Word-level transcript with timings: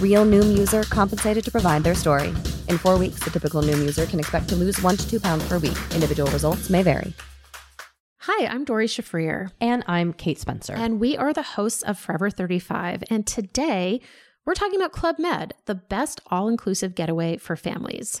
Real 0.00 0.24
Noom 0.24 0.56
user 0.56 0.84
compensated 0.84 1.44
to 1.44 1.50
provide 1.52 1.84
their 1.84 1.94
story. 1.94 2.28
In 2.70 2.78
four 2.78 2.98
weeks, 2.98 3.20
the 3.22 3.30
typical 3.30 3.60
Noom 3.60 3.78
user 3.78 4.06
can 4.06 4.18
expect 4.18 4.48
to 4.48 4.56
lose 4.56 4.80
one 4.80 4.96
to 4.96 5.10
two 5.10 5.20
pounds 5.20 5.46
per 5.46 5.58
week. 5.58 5.76
Individual 5.94 6.30
results 6.30 6.70
may 6.70 6.82
vary. 6.82 7.12
Hi, 8.20 8.46
I'm 8.46 8.64
Doree 8.64 8.88
Shafrir. 8.88 9.52
And 9.60 9.84
I'm 9.86 10.12
Kate 10.12 10.40
Spencer. 10.40 10.74
And 10.74 10.98
we 10.98 11.16
are 11.16 11.32
the 11.32 11.42
hosts 11.42 11.82
of 11.82 11.98
Forever 11.98 12.28
35. 12.28 13.04
And 13.08 13.24
today, 13.26 14.00
we're 14.44 14.54
talking 14.54 14.80
about 14.80 14.92
Club 14.92 15.18
Med, 15.18 15.54
the 15.66 15.76
best 15.76 16.20
all 16.26 16.48
inclusive 16.48 16.94
getaway 16.94 17.36
for 17.36 17.54
families. 17.54 18.20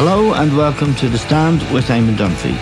Hello 0.00 0.32
and 0.34 0.56
welcome 0.56 0.94
to 0.94 1.08
The 1.08 1.18
Stand 1.18 1.60
with 1.74 1.88
Eamon 1.88 2.14
Dunphy. 2.14 2.52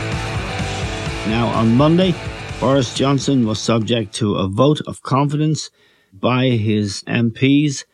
Now, 1.29 1.49
on 1.49 1.77
Monday, 1.77 2.15
Boris 2.61 2.95
Johnson 2.95 3.47
was 3.47 3.61
subject 3.61 4.15
to 4.15 4.37
a 4.37 4.49
vote 4.49 4.81
of 4.87 5.03
confidence 5.03 5.71
by 6.15 6.47
his 6.47 7.03
MPs, 7.03 7.85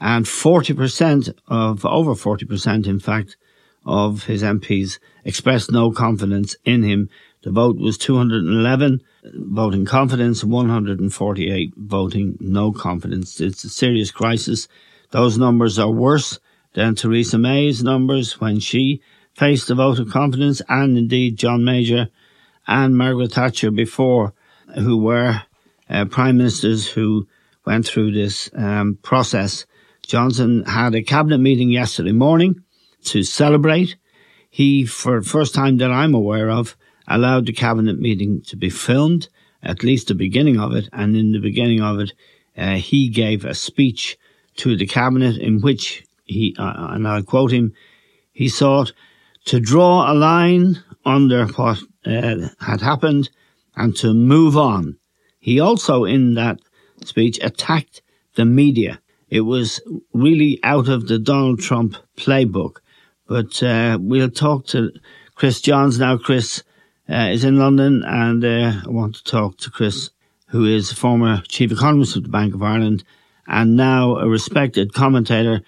and 0.00 0.24
40% 0.24 1.30
of, 1.46 1.84
over 1.84 2.14
40%, 2.14 2.86
in 2.86 2.98
fact, 2.98 3.36
of 3.84 4.24
his 4.24 4.42
MPs 4.42 4.98
expressed 5.26 5.70
no 5.70 5.90
confidence 5.90 6.56
in 6.64 6.82
him. 6.82 7.10
The 7.42 7.50
vote 7.50 7.76
was 7.76 7.98
211 7.98 9.02
voting 9.24 9.84
confidence, 9.84 10.42
148 10.42 11.74
voting 11.76 12.38
no 12.40 12.72
confidence. 12.72 13.42
It's 13.42 13.62
a 13.62 13.68
serious 13.68 14.10
crisis. 14.10 14.68
Those 15.10 15.36
numbers 15.36 15.78
are 15.78 15.90
worse 15.90 16.38
than 16.76 16.94
Theresa 16.94 17.38
May's 17.38 17.82
numbers 17.82 18.38
when 18.38 18.60
she 18.60 19.00
faced 19.32 19.70
a 19.70 19.74
vote 19.74 19.98
of 19.98 20.10
confidence, 20.10 20.60
and 20.68 20.98
indeed 20.98 21.38
John 21.38 21.64
Major 21.64 22.08
and 22.66 22.96
Margaret 22.96 23.32
Thatcher 23.32 23.70
before, 23.70 24.34
who 24.74 24.98
were 24.98 25.42
uh, 25.88 26.04
prime 26.04 26.36
ministers 26.36 26.86
who 26.86 27.26
went 27.64 27.86
through 27.86 28.12
this 28.12 28.50
um, 28.54 28.98
process. 29.02 29.64
Johnson 30.06 30.64
had 30.64 30.94
a 30.94 31.02
cabinet 31.02 31.38
meeting 31.38 31.70
yesterday 31.70 32.12
morning 32.12 32.62
to 33.04 33.22
celebrate. 33.22 33.96
He, 34.50 34.84
for 34.84 35.20
the 35.20 35.26
first 35.26 35.54
time 35.54 35.78
that 35.78 35.90
I'm 35.90 36.14
aware 36.14 36.50
of, 36.50 36.76
allowed 37.08 37.46
the 37.46 37.54
cabinet 37.54 37.98
meeting 37.98 38.42
to 38.48 38.56
be 38.56 38.68
filmed, 38.68 39.28
at 39.62 39.82
least 39.82 40.08
the 40.08 40.14
beginning 40.14 40.60
of 40.60 40.74
it. 40.74 40.90
And 40.92 41.16
in 41.16 41.32
the 41.32 41.40
beginning 41.40 41.80
of 41.80 42.00
it, 42.00 42.12
uh, 42.54 42.74
he 42.74 43.08
gave 43.08 43.46
a 43.46 43.54
speech 43.54 44.18
to 44.56 44.76
the 44.76 44.86
cabinet 44.86 45.38
in 45.38 45.60
which 45.62 46.05
he, 46.26 46.54
uh, 46.58 46.88
and 46.90 47.06
I'll 47.08 47.22
quote 47.22 47.52
him, 47.52 47.72
he 48.32 48.48
sought 48.48 48.92
to 49.46 49.60
draw 49.60 50.10
a 50.10 50.14
line 50.14 50.82
under 51.04 51.46
what 51.46 51.78
uh, 52.04 52.48
had 52.60 52.80
happened 52.80 53.30
and 53.76 53.96
to 53.96 54.12
move 54.12 54.56
on. 54.56 54.98
He 55.38 55.60
also, 55.60 56.04
in 56.04 56.34
that 56.34 56.58
speech, 57.04 57.38
attacked 57.42 58.02
the 58.34 58.44
media. 58.44 59.00
It 59.28 59.42
was 59.42 59.80
really 60.12 60.60
out 60.62 60.88
of 60.88 61.08
the 61.08 61.18
Donald 61.18 61.60
Trump 61.60 61.96
playbook. 62.16 62.78
But 63.28 63.62
uh, 63.62 63.98
we'll 64.00 64.30
talk 64.30 64.66
to 64.68 64.90
Chris 65.34 65.60
Johns 65.60 65.98
now. 65.98 66.16
Chris 66.16 66.62
uh, 67.08 67.28
is 67.30 67.44
in 67.44 67.58
London, 67.58 68.02
and 68.04 68.44
uh, 68.44 68.80
I 68.84 68.90
want 68.90 69.16
to 69.16 69.24
talk 69.24 69.58
to 69.58 69.70
Chris, 69.70 70.10
who 70.48 70.64
is 70.64 70.90
a 70.90 70.96
former 70.96 71.42
chief 71.48 71.72
economist 71.72 72.16
of 72.16 72.22
the 72.24 72.28
Bank 72.28 72.54
of 72.54 72.62
Ireland 72.62 73.04
and 73.46 73.76
now 73.76 74.16
a 74.16 74.28
respected 74.28 74.92
commentator. 74.92 75.62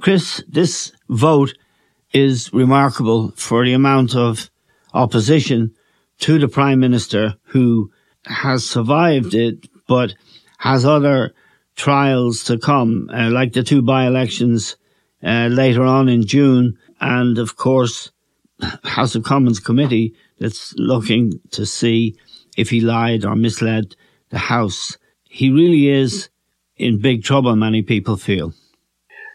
Chris, 0.00 0.42
this 0.48 0.92
vote 1.08 1.54
is 2.12 2.52
remarkable 2.52 3.32
for 3.36 3.64
the 3.64 3.72
amount 3.72 4.14
of 4.14 4.50
opposition 4.92 5.74
to 6.18 6.38
the 6.38 6.48
prime 6.48 6.80
minister 6.80 7.34
who 7.44 7.90
has 8.26 8.68
survived 8.68 9.34
it, 9.34 9.68
but 9.88 10.14
has 10.58 10.84
other 10.84 11.32
trials 11.76 12.44
to 12.44 12.58
come, 12.58 13.08
uh, 13.12 13.30
like 13.30 13.52
the 13.52 13.62
two 13.62 13.82
by-elections 13.82 14.76
uh, 15.22 15.48
later 15.50 15.82
on 15.82 16.08
in 16.08 16.26
June, 16.26 16.76
and 17.00 17.38
of 17.38 17.56
course, 17.56 18.10
House 18.84 19.14
of 19.14 19.24
Commons 19.24 19.60
committee 19.60 20.14
that's 20.38 20.74
looking 20.76 21.32
to 21.50 21.66
see 21.66 22.16
if 22.56 22.70
he 22.70 22.80
lied 22.80 23.24
or 23.24 23.36
misled 23.36 23.94
the 24.30 24.38
House. 24.38 24.96
He 25.24 25.50
really 25.50 25.88
is 25.88 26.30
in 26.76 27.00
big 27.00 27.22
trouble, 27.22 27.54
many 27.56 27.82
people 27.82 28.16
feel. 28.16 28.54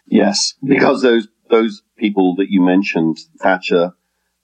Yes, 0.08 0.56
because 0.64 1.02
those 1.02 1.28
those 1.50 1.84
people 1.98 2.36
that 2.36 2.50
you 2.50 2.62
mentioned, 2.62 3.18
Thatcher, 3.40 3.94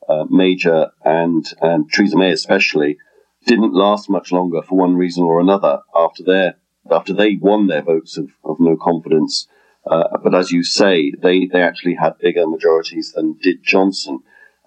uh, 0.07 0.25
Major, 0.29 0.91
and 1.03 1.45
and 1.61 1.91
Theresa 1.91 2.17
May 2.17 2.31
especially, 2.31 2.97
didn't 3.45 3.73
last 3.73 4.09
much 4.09 4.31
longer 4.31 4.61
for 4.61 4.77
one 4.77 4.95
reason 4.95 5.23
or 5.23 5.39
another 5.39 5.81
after 5.95 6.23
their 6.23 6.55
after 6.91 7.13
they 7.13 7.35
won 7.35 7.67
their 7.67 7.81
votes 7.81 8.17
of, 8.17 8.29
of 8.43 8.59
no 8.59 8.77
confidence. 8.77 9.47
Uh, 9.89 10.17
but 10.21 10.35
as 10.35 10.51
you 10.51 10.63
say, 10.63 11.11
they, 11.21 11.45
they 11.45 11.61
actually 11.61 11.95
had 11.95 12.17
bigger 12.19 12.45
majorities 12.47 13.13
than 13.13 13.37
did 13.41 13.63
Johnson. 13.63 14.19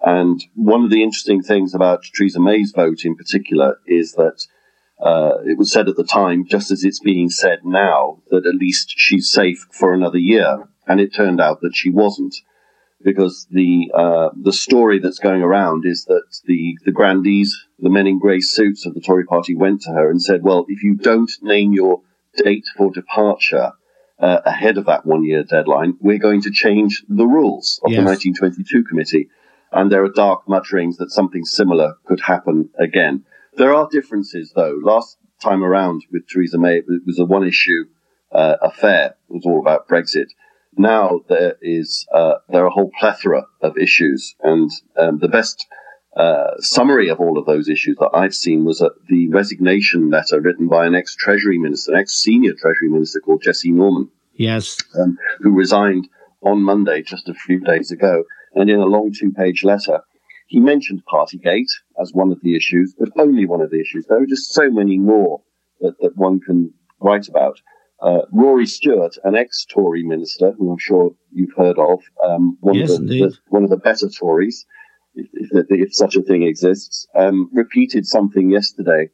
And 0.03 0.43
one 0.55 0.83
of 0.83 0.89
the 0.89 1.03
interesting 1.03 1.43
things 1.43 1.75
about 1.75 2.03
Theresa 2.15 2.39
May's 2.39 2.71
vote 2.71 3.05
in 3.05 3.15
particular 3.15 3.77
is 3.85 4.13
that 4.13 4.45
uh, 4.99 5.37
it 5.45 5.57
was 5.57 5.71
said 5.71 5.87
at 5.87 5.95
the 5.95 6.03
time, 6.03 6.45
just 6.47 6.71
as 6.71 6.83
it's 6.83 6.99
being 6.99 7.29
said 7.29 7.59
now, 7.63 8.21
that 8.29 8.45
at 8.45 8.55
least 8.55 8.93
she's 8.97 9.31
safe 9.31 9.67
for 9.71 9.93
another 9.93 10.17
year. 10.17 10.67
And 10.91 10.99
it 10.99 11.15
turned 11.15 11.39
out 11.39 11.61
that 11.61 11.75
she 11.75 11.89
wasn't, 11.89 12.35
because 13.01 13.47
the 13.49 13.91
uh, 13.93 14.29
the 14.35 14.53
story 14.53 14.99
that's 14.99 15.19
going 15.19 15.41
around 15.41 15.85
is 15.85 16.05
that 16.05 16.23
the 16.45 16.77
the 16.85 16.91
grandees, 16.91 17.55
the 17.79 17.89
men 17.89 18.07
in 18.07 18.19
grey 18.19 18.41
suits 18.41 18.85
of 18.85 18.93
the 18.93 19.01
Tory 19.01 19.25
Party, 19.25 19.55
went 19.55 19.81
to 19.83 19.91
her 19.91 20.09
and 20.09 20.21
said, 20.21 20.43
"Well, 20.43 20.65
if 20.67 20.83
you 20.83 20.95
don't 20.95 21.31
name 21.41 21.73
your 21.73 22.01
date 22.35 22.65
for 22.75 22.91
departure." 22.91 23.71
Uh, 24.19 24.39
ahead 24.45 24.77
of 24.77 24.85
that 24.85 25.03
one 25.03 25.23
year 25.23 25.43
deadline, 25.43 25.97
we're 25.99 26.19
going 26.19 26.39
to 26.39 26.51
change 26.51 27.03
the 27.09 27.25
rules 27.25 27.79
of 27.83 27.91
yes. 27.91 27.97
the 27.97 28.05
1922 28.05 28.83
committee 28.83 29.27
and 29.71 29.91
there 29.91 30.03
are 30.03 30.09
dark 30.09 30.47
mutterings 30.47 30.97
that 30.97 31.11
something 31.11 31.45
similar 31.45 31.95
could 32.05 32.21
happen 32.21 32.69
again. 32.77 33.23
There 33.53 33.73
are 33.73 33.87
differences, 33.89 34.51
though. 34.55 34.77
Last 34.83 35.17
time 35.41 35.63
around 35.63 36.05
with 36.11 36.27
Theresa 36.27 36.57
May, 36.57 36.77
it 36.77 36.85
was 37.05 37.19
a 37.19 37.25
one 37.25 37.47
issue 37.47 37.85
uh, 38.31 38.57
affair. 38.61 39.15
It 39.29 39.33
was 39.33 39.45
all 39.45 39.61
about 39.61 39.87
Brexit. 39.87 40.27
Now 40.77 41.21
there 41.27 41.55
is 41.61 42.05
uh, 42.13 42.35
there 42.49 42.63
are 42.63 42.67
a 42.67 42.71
whole 42.71 42.91
plethora 42.99 43.45
of 43.61 43.77
issues, 43.77 44.35
and 44.41 44.69
um, 44.97 45.19
the 45.19 45.27
best 45.27 45.67
uh, 46.15 46.51
summary 46.59 47.09
of 47.09 47.19
all 47.19 47.37
of 47.37 47.45
those 47.45 47.69
issues 47.69 47.97
that 47.99 48.11
I've 48.13 48.35
seen 48.35 48.65
was 48.65 48.79
the 49.09 49.27
resignation 49.29 50.09
letter 50.09 50.39
written 50.39 50.67
by 50.67 50.85
an 50.85 50.95
ex 50.95 51.15
Treasury 51.15 51.57
Minister, 51.57 51.93
an 51.93 51.99
ex 51.99 52.13
senior 52.13 52.53
Treasury 52.53 52.89
Minister 52.89 53.19
called 53.19 53.41
Jesse 53.41 53.71
Norman. 53.71 54.09
Yes, 54.35 54.77
um, 54.99 55.17
who 55.39 55.51
resigned 55.51 56.07
on 56.41 56.63
Monday, 56.63 57.01
just 57.03 57.29
a 57.29 57.33
few 57.33 57.59
days 57.59 57.91
ago 57.91 58.23
and 58.53 58.69
in 58.69 58.79
a 58.79 58.85
long 58.85 59.11
two 59.13 59.31
page 59.31 59.63
letter, 59.63 60.01
he 60.47 60.59
mentioned 60.59 61.03
Partygate 61.11 61.71
as 61.99 62.13
one 62.13 62.31
of 62.31 62.41
the 62.41 62.55
issues, 62.55 62.93
but 62.97 63.09
only 63.17 63.45
one 63.45 63.61
of 63.61 63.71
the 63.71 63.79
issues. 63.79 64.05
There 64.05 64.21
are 64.21 64.25
just 64.25 64.53
so 64.53 64.69
many 64.69 64.97
more 64.97 65.41
that, 65.79 65.95
that 66.01 66.17
one 66.17 66.39
can 66.39 66.73
write 66.99 67.27
about. 67.29 67.61
Uh, 68.01 68.21
Rory 68.31 68.65
Stewart, 68.65 69.15
an 69.23 69.35
ex-Tory 69.35 70.03
minister, 70.03 70.53
who 70.53 70.71
I'm 70.71 70.79
sure 70.79 71.11
you've 71.31 71.53
heard 71.55 71.77
of, 71.77 72.01
um, 72.23 72.57
one, 72.59 72.75
yes, 72.75 72.89
of 72.91 73.07
the, 73.07 73.19
the, 73.19 73.37
one 73.49 73.63
of 73.63 73.69
the 73.69 73.77
better 73.77 74.09
Tories, 74.09 74.65
if, 75.13 75.27
if, 75.33 75.65
if 75.69 75.93
such 75.93 76.15
a 76.15 76.23
thing 76.23 76.43
exists, 76.43 77.05
um, 77.15 77.49
repeated 77.53 78.07
something 78.07 78.49
yesterday 78.49 79.09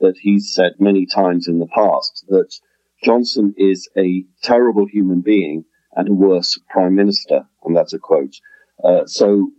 that 0.00 0.16
he's 0.20 0.52
said 0.52 0.72
many 0.78 1.06
times 1.06 1.48
in 1.48 1.58
the 1.58 1.68
past 1.74 2.24
that 2.28 2.54
Johnson 3.02 3.54
is 3.56 3.88
a 3.96 4.24
terrible 4.42 4.86
human 4.86 5.22
being 5.22 5.64
and 5.96 6.08
a 6.08 6.12
worse 6.12 6.58
prime 6.68 6.94
minister. 6.94 7.48
And 7.64 7.76
that's 7.76 7.94
a 7.94 7.98
quote. 7.98 8.34
Uh, 8.84 9.06
so 9.06 9.50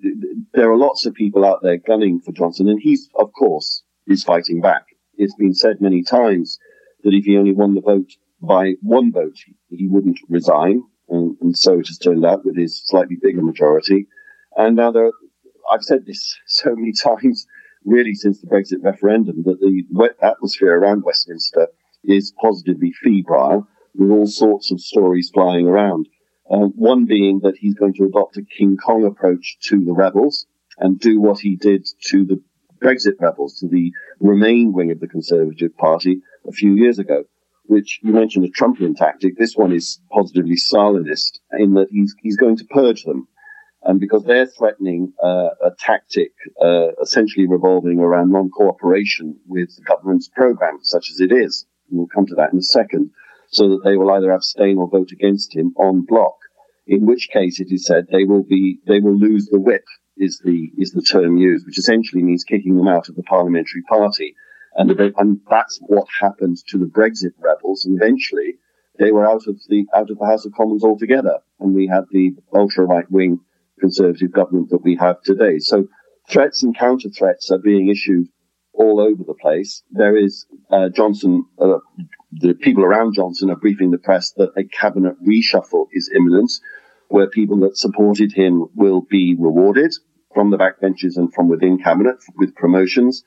there 0.53 0.71
are 0.71 0.77
lots 0.77 1.05
of 1.05 1.13
people 1.13 1.43
out 1.43 1.59
there 1.61 1.77
gunning 1.77 2.21
for 2.21 2.31
Johnson, 2.31 2.69
and 2.69 2.79
he's, 2.81 3.09
of 3.15 3.31
course, 3.33 3.83
is 4.07 4.23
fighting 4.23 4.61
back. 4.61 4.83
It's 5.17 5.35
been 5.35 5.53
said 5.53 5.81
many 5.81 6.03
times 6.03 6.57
that 7.03 7.13
if 7.13 7.25
he 7.25 7.37
only 7.37 7.51
won 7.51 7.73
the 7.73 7.81
vote 7.81 8.11
by 8.41 8.73
one 8.81 9.11
vote, 9.11 9.37
he 9.69 9.87
wouldn't 9.87 10.19
resign. 10.29 10.83
And, 11.09 11.35
and 11.41 11.57
so 11.57 11.79
it 11.79 11.87
has 11.87 11.97
turned 11.97 12.25
out 12.25 12.45
with 12.45 12.57
his 12.57 12.81
slightly 12.85 13.17
bigger 13.21 13.41
majority. 13.41 14.07
And 14.55 14.75
now 14.75 14.91
there, 14.91 15.11
I've 15.71 15.83
said 15.83 16.05
this 16.05 16.37
so 16.47 16.75
many 16.75 16.93
times, 16.93 17.47
really 17.85 18.13
since 18.13 18.41
the 18.41 18.47
Brexit 18.47 18.83
referendum, 18.83 19.43
that 19.43 19.59
the 19.59 20.09
atmosphere 20.21 20.77
around 20.77 21.03
Westminster 21.03 21.67
is 22.03 22.33
positively 22.39 22.93
febrile 23.03 23.67
with 23.95 24.11
all 24.11 24.27
sorts 24.27 24.71
of 24.71 24.79
stories 24.79 25.29
flying 25.33 25.67
around. 25.67 26.07
Uh, 26.49 26.67
one 26.75 27.05
being 27.05 27.39
that 27.43 27.57
he's 27.57 27.75
going 27.75 27.93
to 27.93 28.05
adopt 28.05 28.37
a 28.37 28.41
King 28.41 28.77
Kong 28.77 29.05
approach 29.05 29.57
to 29.63 29.83
the 29.83 29.93
rebels 29.93 30.47
and 30.79 30.99
do 30.99 31.19
what 31.19 31.39
he 31.39 31.55
did 31.55 31.87
to 32.05 32.25
the 32.25 32.41
Brexit 32.81 33.19
rebels, 33.19 33.59
to 33.59 33.67
the 33.67 33.91
Remain 34.19 34.73
wing 34.73 34.91
of 34.91 34.99
the 34.99 35.07
Conservative 35.07 35.75
Party 35.77 36.21
a 36.47 36.51
few 36.51 36.73
years 36.73 36.97
ago, 36.97 37.25
which 37.69 37.99
you 38.01 38.11
mentioned 38.11 38.45
a 38.45 38.49
Trumpian 38.49 38.95
tactic. 38.95 39.37
This 39.37 39.53
one 39.55 39.71
is 39.71 40.01
positively 40.11 40.55
Stalinist 40.55 41.39
in 41.51 41.75
that 41.75 41.87
he's, 41.91 42.15
he's 42.19 42.35
going 42.35 42.57
to 42.57 42.65
purge 42.65 43.03
them. 43.03 43.27
And 43.83 43.99
because 43.99 44.23
they're 44.23 44.47
threatening 44.47 45.13
uh, 45.23 45.49
a 45.63 45.71
tactic 45.77 46.31
uh, 46.61 46.89
essentially 47.01 47.47
revolving 47.47 47.99
around 47.99 48.31
non-cooperation 48.31 49.39
with 49.47 49.75
the 49.75 49.83
government's 49.83 50.27
program, 50.27 50.79
such 50.81 51.11
as 51.11 51.19
it 51.19 51.31
is. 51.31 51.65
And 51.89 51.99
we'll 51.99 52.07
come 52.07 52.25
to 52.25 52.35
that 52.35 52.51
in 52.51 52.59
a 52.59 52.63
second 52.63 53.11
so 53.51 53.69
that 53.69 53.81
they 53.83 53.97
will 53.97 54.11
either 54.11 54.31
abstain 54.31 54.79
or 54.79 54.89
vote 54.89 55.11
against 55.11 55.55
him 55.55 55.73
on 55.77 56.05
block. 56.05 56.35
In 56.87 57.05
which 57.05 57.29
case, 57.31 57.59
it 57.59 57.71
is 57.71 57.85
said 57.85 58.07
they 58.07 58.25
will 58.25 58.43
be 58.43 58.79
they 58.87 58.99
will 58.99 59.15
lose 59.15 59.45
the 59.45 59.59
whip 59.59 59.85
is 60.17 60.41
the 60.43 60.71
is 60.77 60.91
the 60.91 61.03
term 61.03 61.37
used, 61.37 61.67
which 61.67 61.77
essentially 61.77 62.23
means 62.23 62.43
kicking 62.43 62.77
them 62.77 62.87
out 62.87 63.09
of 63.09 63.15
the 63.15 63.23
parliamentary 63.23 63.83
party, 63.83 64.35
and 64.79 64.91
and 65.17 65.41
that's 65.49 65.77
what 65.81 66.07
happened 66.21 66.57
to 66.69 66.77
the 66.77 66.85
Brexit 66.85 67.33
rebels. 67.37 67.85
And 67.85 68.01
eventually, 68.01 68.57
they 68.97 69.11
were 69.11 69.27
out 69.27 69.45
of 69.47 69.59
the 69.67 69.85
out 69.93 70.09
of 70.09 70.17
the 70.17 70.25
House 70.25 70.45
of 70.45 70.53
Commons 70.53 70.83
altogether, 70.83 71.39
and 71.59 71.75
we 71.75 71.87
had 71.87 72.05
the 72.11 72.35
ultra 72.55 72.85
right 72.85 73.09
wing 73.11 73.41
conservative 73.79 74.31
government 74.31 74.69
that 74.69 74.83
we 74.83 74.95
have 74.95 75.21
today. 75.21 75.59
So 75.59 75.87
threats 76.29 76.63
and 76.63 76.77
counter 76.77 77.09
threats 77.09 77.51
are 77.51 77.57
being 77.57 77.89
issued 77.89 78.27
all 78.73 79.01
over 79.01 79.23
the 79.23 79.33
place. 79.33 79.83
There 79.91 80.15
is 80.15 80.45
uh, 80.71 80.89
Johnson, 80.89 81.45
uh, 81.59 81.79
the 82.31 82.53
people 82.53 82.85
around 82.85 83.15
Johnson 83.15 83.49
are 83.49 83.57
briefing 83.57 83.91
the 83.91 83.97
press 83.97 84.31
that 84.37 84.53
a 84.55 84.63
cabinet 84.63 85.15
reshuffle 85.21 85.87
is 85.91 86.09
imminent, 86.15 86.51
where 87.09 87.27
people 87.27 87.59
that 87.61 87.77
supported 87.77 88.31
him 88.31 88.67
will 88.75 89.01
be 89.01 89.35
rewarded 89.37 89.93
from 90.33 90.51
the 90.51 90.57
backbenches 90.57 91.17
and 91.17 91.33
from 91.33 91.49
within 91.49 91.79
cabinet 91.79 92.17
with 92.37 92.55
promotions, 92.55 93.23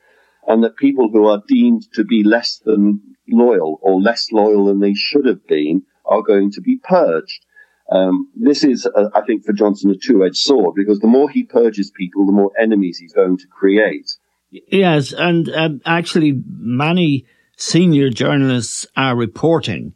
and 0.46 0.64
that 0.64 0.76
people 0.76 1.08
who 1.10 1.26
are 1.26 1.42
deemed 1.48 1.84
to 1.94 2.04
be 2.04 2.22
less 2.22 2.58
than 2.58 3.00
loyal 3.28 3.78
or 3.82 4.00
less 4.00 4.32
loyal 4.32 4.66
than 4.66 4.80
they 4.80 4.94
should 4.94 5.26
have 5.26 5.46
been 5.46 5.82
are 6.04 6.22
going 6.22 6.50
to 6.52 6.60
be 6.60 6.78
purged. 6.82 7.44
Um, 7.90 8.28
this 8.34 8.64
is, 8.64 8.86
uh, 8.86 9.10
I 9.14 9.22
think, 9.22 9.44
for 9.44 9.52
Johnson 9.52 9.90
a 9.90 9.96
two-edged 9.96 10.36
sword 10.36 10.74
because 10.74 11.00
the 11.00 11.06
more 11.06 11.28
he 11.28 11.44
purges 11.44 11.90
people, 11.90 12.26
the 12.26 12.32
more 12.32 12.50
enemies 12.58 12.98
he's 12.98 13.12
going 13.12 13.38
to 13.38 13.46
create. 13.48 14.10
Yes, 14.50 15.12
and 15.12 15.48
um, 15.50 15.80
actually, 15.84 16.42
many 16.46 17.26
senior 17.56 18.10
journalists 18.10 18.86
are 18.96 19.16
reporting 19.16 19.94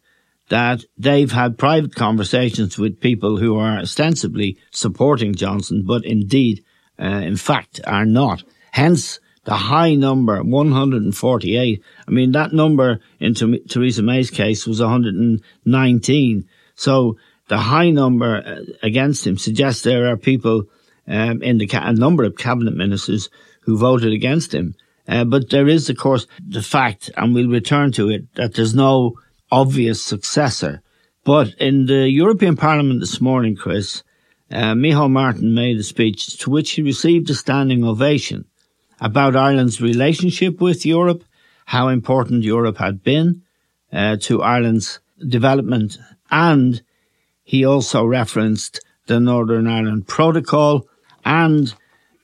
that 0.48 0.84
they've 0.96 1.32
had 1.32 1.58
private 1.58 1.94
conversations 1.94 2.78
with 2.78 3.00
people 3.00 3.38
who 3.38 3.56
are 3.58 3.78
ostensibly 3.78 4.56
supporting 4.70 5.34
Johnson, 5.34 5.84
but 5.86 6.04
indeed, 6.04 6.64
uh, 7.00 7.04
in 7.04 7.36
fact, 7.36 7.80
are 7.86 8.06
not. 8.06 8.44
Hence, 8.72 9.20
the 9.46 9.54
high 9.54 9.94
number, 9.94 10.42
148. 10.42 11.82
I 12.06 12.10
mean, 12.10 12.32
that 12.32 12.52
number 12.52 12.98
in 13.20 13.34
Theresa 13.34 14.02
May's 14.02 14.30
case 14.30 14.66
was 14.66 14.80
119. 14.80 16.48
So 16.74 17.16
the 17.48 17.56
high 17.56 17.90
number 17.90 18.42
uh, 18.44 18.72
against 18.82 19.24
him 19.24 19.38
suggests 19.38 19.82
there 19.82 20.08
are 20.08 20.16
people 20.16 20.64
um, 21.06 21.42
in 21.42 21.58
the 21.58 21.68
ca- 21.68 21.86
a 21.86 21.92
number 21.92 22.24
of 22.24 22.36
cabinet 22.36 22.74
ministers 22.74 23.30
who 23.60 23.78
voted 23.78 24.12
against 24.12 24.52
him. 24.52 24.74
Uh, 25.06 25.24
but 25.24 25.50
there 25.50 25.68
is, 25.68 25.88
of 25.88 25.96
course, 25.96 26.26
the 26.44 26.62
fact, 26.62 27.08
and 27.16 27.32
we'll 27.32 27.48
return 27.48 27.92
to 27.92 28.10
it, 28.10 28.34
that 28.34 28.54
there's 28.54 28.74
no 28.74 29.14
obvious 29.52 30.02
successor. 30.02 30.82
But 31.22 31.54
in 31.60 31.86
the 31.86 32.10
European 32.10 32.56
Parliament 32.56 32.98
this 32.98 33.20
morning, 33.20 33.54
Chris, 33.54 34.02
uh, 34.50 34.74
Micheál 34.74 35.10
Martin 35.10 35.54
made 35.54 35.78
a 35.78 35.84
speech 35.84 36.36
to 36.38 36.50
which 36.50 36.72
he 36.72 36.82
received 36.82 37.30
a 37.30 37.34
standing 37.34 37.84
ovation 37.84 38.44
about 39.00 39.36
Ireland's 39.36 39.80
relationship 39.80 40.60
with 40.60 40.86
Europe, 40.86 41.24
how 41.66 41.88
important 41.88 42.44
Europe 42.44 42.78
had 42.78 43.02
been 43.02 43.42
uh, 43.92 44.16
to 44.22 44.42
Ireland's 44.42 45.00
development, 45.26 45.98
and 46.30 46.82
he 47.42 47.64
also 47.64 48.04
referenced 48.04 48.80
the 49.06 49.20
Northern 49.20 49.66
Ireland 49.66 50.08
Protocol, 50.08 50.86
and 51.24 51.74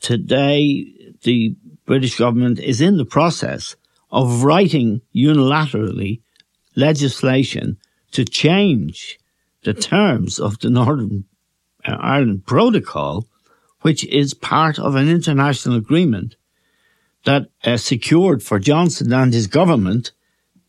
today 0.01 1.15
the 1.23 1.57
British 1.87 2.17
government 2.19 2.59
is 2.59 2.81
in 2.81 2.97
the 2.97 3.05
process 3.05 3.77
of 4.11 4.45
writing 4.45 5.01
unilaterally 5.15 6.21
legislation 6.75 7.79
to 8.13 8.25
change 8.25 9.19
the 9.65 9.75
terms 9.75 10.39
of 10.39 10.59
the 10.59 10.71
Northern 10.71 11.25
Ireland 11.85 12.47
Protocol, 12.47 13.27
which 13.81 14.05
is 14.07 14.35
part 14.35 14.79
of 14.79 14.95
an 14.95 15.09
international 15.09 15.77
agreement 15.77 16.37
that 17.25 17.49
uh, 17.65 17.77
secured 17.77 18.43
for 18.43 18.59
Johnson 18.59 19.13
and 19.13 19.33
his 19.33 19.47
government 19.47 20.13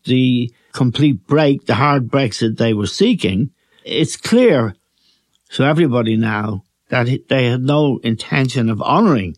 the 0.04 0.52
complete 0.72 1.26
break, 1.26 1.66
the 1.66 1.76
hard 1.76 2.08
Brexit 2.08 2.58
they 2.58 2.74
were 2.74 2.86
seeking, 2.86 3.50
it's 3.84 4.16
clear 4.16 4.74
to 5.50 5.62
everybody 5.62 6.16
now 6.16 6.64
that 6.88 7.08
they 7.28 7.46
had 7.46 7.62
no 7.62 7.98
intention 8.02 8.68
of 8.68 8.82
honouring 8.82 9.36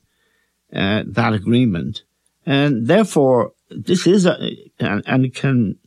uh, 0.73 1.05
that 1.07 1.33
agreement, 1.33 2.03
and 2.45 2.87
therefore 2.87 3.52
this 3.71 4.07
is 4.07 4.26
a 4.26 4.37
and, 4.79 5.02
and 5.07 5.35
can 5.35 5.79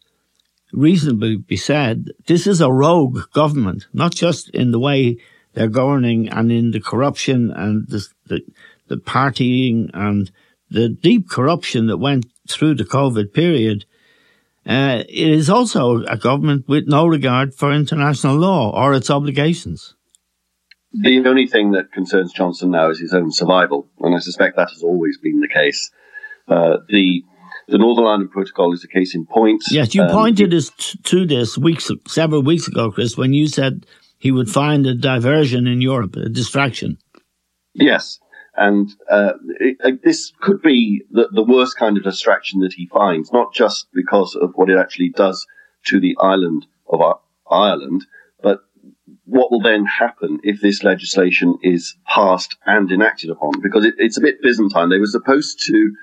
reasonably 0.71 1.35
be 1.35 1.57
said 1.57 2.11
this 2.27 2.47
is 2.47 2.61
a 2.61 2.71
rogue 2.71 3.21
government, 3.33 3.87
not 3.93 4.13
just 4.13 4.49
in 4.51 4.71
the 4.71 4.79
way 4.79 5.17
they're 5.53 5.67
governing 5.67 6.29
and 6.29 6.51
in 6.51 6.71
the 6.71 6.79
corruption 6.79 7.51
and 7.51 7.87
the, 7.87 8.07
the, 8.27 8.41
the 8.87 8.97
partying 8.97 9.89
and 9.93 10.31
the 10.69 10.89
deep 10.89 11.29
corruption 11.29 11.87
that 11.87 11.97
went 11.97 12.25
through 12.47 12.75
the 12.75 12.85
COVID 12.85 13.33
period 13.33 13.85
uh, 14.69 15.03
it 15.09 15.29
is 15.29 15.49
also 15.49 16.03
a 16.03 16.15
government 16.15 16.67
with 16.67 16.87
no 16.87 17.07
regard 17.07 17.55
for 17.55 17.71
international 17.73 18.35
law 18.35 18.71
or 18.71 18.93
its 18.93 19.09
obligations. 19.09 19.95
The 20.93 21.25
only 21.25 21.47
thing 21.47 21.71
that 21.71 21.91
concerns 21.91 22.33
Johnson 22.33 22.71
now 22.71 22.89
is 22.89 22.99
his 22.99 23.13
own 23.13 23.31
survival, 23.31 23.87
and 23.99 24.15
I 24.15 24.19
suspect 24.19 24.57
that 24.57 24.69
has 24.69 24.83
always 24.83 25.17
been 25.17 25.39
the 25.39 25.47
case. 25.47 25.91
Uh, 26.47 26.77
the 26.87 27.23
the 27.67 27.77
Northern 27.77 28.05
Ireland 28.05 28.31
Protocol 28.31 28.73
is 28.73 28.83
a 28.83 28.87
case 28.87 29.13
in 29.13 29.25
point. 29.25 29.63
Yes, 29.69 29.93
you 29.93 30.01
um, 30.03 30.09
pointed 30.09 30.53
us 30.53 30.71
to 31.03 31.25
this 31.25 31.57
weeks 31.57 31.91
several 32.07 32.41
weeks 32.41 32.67
ago, 32.67 32.91
Chris, 32.91 33.17
when 33.17 33.33
you 33.33 33.47
said 33.47 33.85
he 34.17 34.31
would 34.31 34.49
find 34.49 34.85
a 34.85 34.95
diversion 34.95 35.67
in 35.67 35.79
Europe, 35.79 36.15
a 36.15 36.29
distraction. 36.29 36.97
Yes, 37.73 38.19
and 38.59 38.89
uh, 39.09 39.33
it, 39.61 40.03
this 40.03 40.33
could 40.41 40.61
be 40.61 41.03
the, 41.11 41.29
the, 41.31 41.43
worst 41.43 41.77
kind 41.77 41.95
of 41.95 42.03
distraction 42.03 42.59
that 42.59 42.73
he 42.73 42.87
finds, 42.87 43.31
not 43.31 43.53
just 43.53 43.87
because 43.93 44.35
of 44.35 44.51
what 44.55 44.69
it 44.69 44.77
actually 44.77 45.09
does 45.09 45.47
to 45.85 45.99
the 45.99 46.15
island 46.19 46.65
of 46.89 46.99
Ireland, 47.49 48.05
but 48.43 48.59
what 49.23 49.49
will 49.49 49.61
then 49.61 49.85
happen 49.85 50.39
if 50.43 50.59
this 50.59 50.83
legislation 50.83 51.57
is 51.63 51.95
passed 52.05 52.57
and 52.65 52.91
enacted 52.91 53.29
upon? 53.29 53.61
Because 53.61 53.85
it, 53.85 53.93
it's 53.97 54.17
a 54.17 54.21
bit 54.21 54.41
Byzantine. 54.43 54.89
They 54.89 54.99
were 54.99 55.05
supposed 55.05 55.65
to 55.67 55.95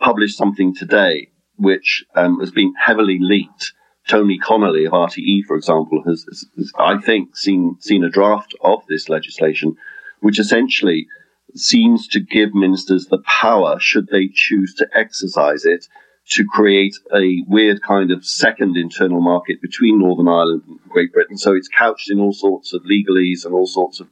publish 0.00 0.34
something 0.34 0.74
today, 0.74 1.28
which 1.56 2.06
um, 2.14 2.40
has 2.40 2.50
been 2.50 2.72
heavily 2.82 3.18
leaked. 3.20 3.74
Tony 4.08 4.38
Connolly 4.38 4.86
of 4.86 4.92
RTE, 4.92 5.44
for 5.46 5.56
example, 5.56 6.02
has, 6.06 6.24
has, 6.56 6.72
I 6.78 6.96
think, 6.96 7.36
seen 7.36 7.76
seen 7.80 8.02
a 8.02 8.08
draft 8.08 8.54
of 8.62 8.82
this 8.88 9.10
legislation, 9.10 9.76
which 10.20 10.38
essentially 10.38 11.06
seems 11.54 12.08
to 12.08 12.20
give 12.20 12.54
ministers 12.54 13.06
the 13.06 13.18
power, 13.18 13.78
should 13.80 14.08
they 14.08 14.28
choose 14.32 14.74
to 14.74 14.88
exercise 14.94 15.64
it, 15.64 15.86
to 16.30 16.44
create 16.44 16.94
a 17.14 17.42
weird 17.46 17.82
kind 17.82 18.10
of 18.10 18.24
second 18.24 18.76
internal 18.76 19.20
market 19.20 19.62
between 19.62 19.98
Northern 19.98 20.28
Ireland 20.28 20.62
and 20.66 20.78
Great 20.88 21.12
Britain. 21.12 21.38
So 21.38 21.54
it's 21.54 21.68
couched 21.68 22.10
in 22.10 22.20
all 22.20 22.34
sorts 22.34 22.74
of 22.74 22.82
legalese 22.82 23.44
and 23.44 23.54
all 23.54 23.66
sorts 23.66 24.00
of 24.00 24.08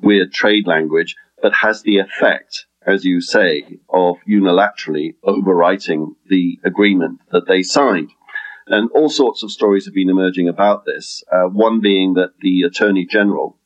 weird 0.00 0.32
trade 0.32 0.66
language, 0.66 1.16
but 1.42 1.52
has 1.52 1.82
the 1.82 1.98
effect 1.98 2.64
as 2.86 3.04
you 3.04 3.20
say, 3.20 3.78
of 3.88 4.16
unilaterally 4.28 5.14
overwriting 5.24 6.14
the 6.28 6.58
agreement 6.64 7.20
that 7.30 7.46
they 7.46 7.62
signed. 7.62 8.10
And 8.66 8.90
all 8.92 9.08
sorts 9.08 9.42
of 9.42 9.50
stories 9.50 9.84
have 9.84 9.94
been 9.94 10.10
emerging 10.10 10.48
about 10.48 10.84
this. 10.84 11.22
Uh, 11.30 11.44
one 11.44 11.80
being 11.80 12.14
that 12.14 12.34
the 12.40 12.62
Attorney 12.62 13.04
General, 13.04 13.56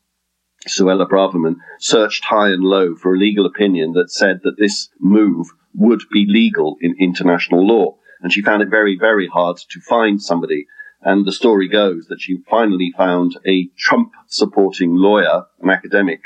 Suella 0.69 1.09
Braverman, 1.09 1.57
searched 1.79 2.25
high 2.25 2.49
and 2.49 2.65
low 2.65 2.95
for 2.95 3.15
a 3.15 3.19
legal 3.19 3.47
opinion 3.47 3.93
that 3.93 4.11
said 4.11 4.41
that 4.45 4.59
this 4.59 4.89
move 4.99 5.49
would 5.75 6.03
be 6.13 6.27
legal 6.29 6.77
in 6.81 6.95
international 6.99 7.67
law. 7.67 7.97
And 8.21 8.33
she 8.33 8.43
found 8.43 8.63
it 8.63 8.71
very, 8.71 8.97
very 8.99 9.29
hard 9.29 9.59
to 9.69 9.81
find 9.81 10.23
somebody. 10.23 10.67
And 11.03 11.27
the 11.27 11.33
story 11.33 11.69
goes 11.69 12.07
that 12.07 12.21
she 12.21 12.39
finally 12.49 12.93
found 12.97 13.39
a 13.47 13.67
Trump 13.77 14.13
supporting 14.27 14.95
lawyer, 14.95 15.45
an 15.61 15.69
academic, 15.69 16.21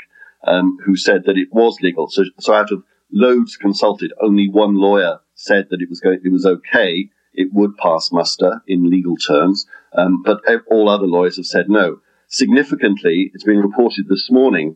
um, 0.45 0.77
who 0.85 0.95
said 0.95 1.23
that 1.25 1.37
it 1.37 1.49
was 1.51 1.79
legal. 1.81 2.09
So, 2.09 2.23
so 2.39 2.53
out 2.53 2.71
of 2.71 2.83
loads 3.11 3.57
consulted, 3.57 4.13
only 4.21 4.47
one 4.47 4.75
lawyer 4.75 5.19
said 5.35 5.67
that 5.69 5.81
it 5.81 5.89
was 5.89 5.99
going, 5.99 6.21
it 6.23 6.31
was 6.31 6.45
okay. 6.45 7.09
It 7.33 7.49
would 7.53 7.77
pass 7.77 8.11
muster 8.11 8.61
in 8.67 8.89
legal 8.89 9.17
terms. 9.17 9.65
Um, 9.93 10.23
but 10.23 10.41
all 10.71 10.87
other 10.87 11.07
lawyers 11.07 11.37
have 11.37 11.45
said 11.45 11.69
no. 11.69 11.99
Significantly, 12.29 13.31
it's 13.33 13.43
been 13.43 13.59
reported 13.59 14.07
this 14.07 14.29
morning 14.29 14.75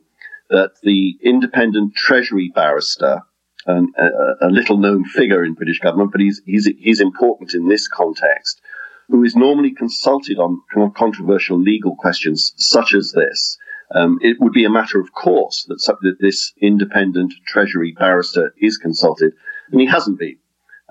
that 0.49 0.71
the 0.81 1.15
independent 1.23 1.93
Treasury 1.95 2.51
barrister, 2.53 3.21
um, 3.67 3.93
a, 3.95 4.47
a, 4.47 4.49
little 4.49 4.77
known 4.77 5.05
figure 5.05 5.43
in 5.43 5.53
British 5.53 5.79
government, 5.79 6.11
but 6.11 6.19
he's, 6.19 6.41
he's, 6.47 6.67
he's 6.79 6.99
important 6.99 7.53
in 7.53 7.69
this 7.69 7.87
context, 7.87 8.59
who 9.07 9.23
is 9.23 9.35
normally 9.35 9.71
consulted 9.71 10.39
on 10.39 10.61
controversial 10.95 11.59
legal 11.59 11.95
questions 11.95 12.53
such 12.57 12.95
as 12.95 13.11
this, 13.11 13.57
um, 13.93 14.17
it 14.23 14.37
would 14.39 14.53
be 14.53 14.65
a 14.65 14.71
matter 14.71 14.99
of 14.99 15.13
course 15.13 15.65
that, 15.67 15.79
that 16.01 16.17
this 16.19 16.53
independent 16.59 17.33
Treasury 17.45 17.93
barrister 17.97 18.51
is 18.59 18.77
consulted, 18.77 19.33
and 19.71 19.79
he 19.79 19.85
hasn't 19.85 20.17
been. 20.17 20.37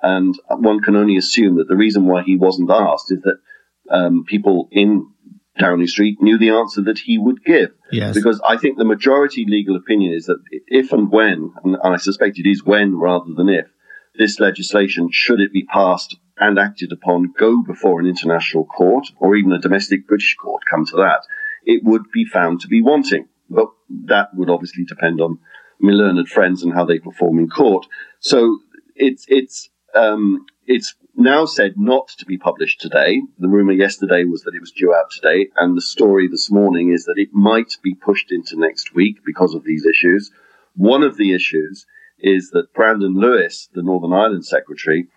And 0.00 0.38
one 0.48 0.80
can 0.80 0.94
only 0.94 1.16
assume 1.16 1.56
that 1.56 1.66
the 1.66 1.76
reason 1.76 2.06
why 2.06 2.22
he 2.22 2.36
wasn't 2.36 2.70
asked 2.70 3.10
is 3.10 3.22
that 3.22 3.38
um, 3.90 4.24
people 4.24 4.68
in 4.70 5.08
Downing 5.62 5.86
Street 5.86 6.20
knew 6.20 6.38
the 6.38 6.50
answer 6.50 6.82
that 6.82 6.98
he 6.98 7.18
would 7.18 7.44
give. 7.44 7.70
Yes. 7.90 8.14
Because 8.14 8.40
I 8.46 8.56
think 8.56 8.78
the 8.78 8.84
majority 8.84 9.44
legal 9.46 9.76
opinion 9.76 10.12
is 10.12 10.26
that 10.26 10.42
if 10.66 10.92
and 10.92 11.10
when, 11.10 11.52
and 11.64 11.76
I 11.82 11.96
suspect 11.96 12.38
it 12.38 12.48
is 12.48 12.64
when 12.64 12.96
rather 12.96 13.32
than 13.36 13.48
if, 13.48 13.66
this 14.18 14.38
legislation, 14.40 15.08
should 15.10 15.40
it 15.40 15.52
be 15.52 15.64
passed 15.64 16.16
and 16.38 16.58
acted 16.58 16.92
upon, 16.92 17.32
go 17.38 17.62
before 17.62 18.00
an 18.00 18.06
international 18.06 18.64
court 18.64 19.06
or 19.18 19.36
even 19.36 19.52
a 19.52 19.58
domestic 19.60 20.06
British 20.06 20.36
court, 20.36 20.62
come 20.70 20.84
to 20.86 20.96
that, 20.96 21.22
it 21.64 21.82
would 21.84 22.10
be 22.12 22.24
found 22.24 22.60
to 22.60 22.68
be 22.68 22.82
wanting. 22.82 23.28
But 23.48 23.68
that 24.06 24.28
would 24.34 24.50
obviously 24.50 24.84
depend 24.84 25.20
on 25.20 25.38
my 25.78 25.92
learned 25.92 26.28
friends 26.28 26.62
and 26.62 26.74
how 26.74 26.84
they 26.84 26.98
perform 26.98 27.38
in 27.38 27.48
court. 27.48 27.86
So 28.20 28.58
it's, 28.94 29.24
it's, 29.28 29.70
um, 29.94 30.46
it's 30.66 30.94
now 31.14 31.44
said 31.44 31.74
not 31.76 32.08
to 32.18 32.24
be 32.24 32.38
published 32.38 32.80
today. 32.80 33.22
The 33.38 33.48
rumor 33.48 33.72
yesterday 33.72 34.24
was 34.24 34.42
that 34.42 34.54
it 34.54 34.60
was 34.60 34.72
due 34.72 34.94
out 34.94 35.10
today, 35.10 35.48
and 35.56 35.76
the 35.76 35.82
story 35.82 36.28
this 36.28 36.50
morning 36.50 36.92
is 36.92 37.04
that 37.04 37.18
it 37.18 37.32
might 37.32 37.76
be 37.82 37.94
pushed 37.94 38.32
into 38.32 38.58
next 38.58 38.94
week 38.94 39.18
because 39.24 39.54
of 39.54 39.64
these 39.64 39.86
issues. 39.86 40.30
One 40.74 41.02
of 41.02 41.16
the 41.16 41.34
issues 41.34 41.86
is 42.18 42.50
that 42.50 42.72
Brandon 42.72 43.14
Lewis, 43.14 43.68
the 43.74 43.82
Northern 43.82 44.12
Ireland 44.12 44.46
Secretary, 44.46 45.08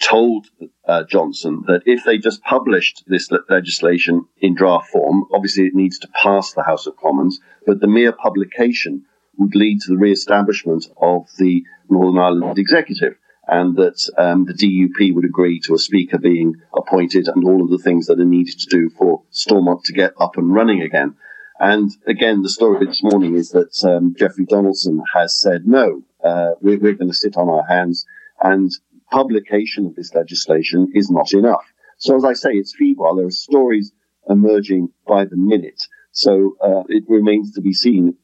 told 0.00 0.46
uh, 0.88 1.04
Johnson 1.04 1.62
that 1.66 1.82
if 1.86 2.04
they 2.04 2.18
just 2.18 2.42
published 2.42 3.04
this 3.06 3.30
legislation 3.48 4.26
in 4.38 4.54
draft 4.54 4.90
form, 4.90 5.24
obviously 5.32 5.66
it 5.66 5.74
needs 5.74 5.98
to 6.00 6.08
pass 6.20 6.52
the 6.52 6.64
House 6.64 6.86
of 6.86 6.96
Commons, 6.96 7.38
but 7.66 7.80
the 7.80 7.86
mere 7.86 8.12
publication 8.12 9.04
would 9.36 9.54
lead 9.54 9.80
to 9.80 9.92
the 9.92 9.98
re-establishment 9.98 10.86
of 11.00 11.28
the 11.38 11.62
Northern 11.88 12.20
Ireland 12.20 12.58
executive 12.58 13.16
and 13.46 13.76
that 13.76 14.10
um, 14.16 14.44
the 14.44 14.54
DUP 14.54 15.14
would 15.14 15.24
agree 15.24 15.60
to 15.60 15.74
a 15.74 15.78
speaker 15.78 16.18
being 16.18 16.54
appointed 16.74 17.28
and 17.28 17.44
all 17.44 17.62
of 17.62 17.70
the 17.70 17.78
things 17.78 18.06
that 18.06 18.20
are 18.20 18.24
needed 18.24 18.58
to 18.60 18.66
do 18.66 18.90
for 18.90 19.22
Stormont 19.30 19.84
to 19.84 19.92
get 19.92 20.12
up 20.18 20.36
and 20.36 20.54
running 20.54 20.82
again. 20.82 21.14
And 21.58 21.90
again, 22.06 22.42
the 22.42 22.48
story 22.48 22.86
this 22.86 23.02
morning 23.02 23.36
is 23.36 23.50
that 23.50 23.84
um, 23.84 24.14
Jeffrey 24.18 24.44
Donaldson 24.44 25.02
has 25.14 25.38
said, 25.38 25.66
no, 25.66 26.02
uh, 26.22 26.52
we're, 26.60 26.78
we're 26.78 26.94
going 26.94 27.10
to 27.10 27.16
sit 27.16 27.36
on 27.36 27.48
our 27.48 27.66
hands 27.66 28.06
and 28.42 28.70
publication 29.10 29.86
of 29.86 29.94
this 29.94 30.14
legislation 30.14 30.90
is 30.94 31.10
not 31.10 31.32
enough. 31.32 31.64
So 31.98 32.16
as 32.16 32.24
I 32.24 32.32
say, 32.32 32.50
it's 32.52 32.74
feeble. 32.74 33.14
There 33.14 33.26
are 33.26 33.30
stories 33.30 33.92
emerging 34.28 34.88
by 35.06 35.26
the 35.26 35.36
minute. 35.36 35.82
So 36.12 36.56
uh, 36.60 36.82
it 36.88 37.04
remains 37.08 37.52
to 37.52 37.60
be 37.60 37.72
seen, 37.72 38.16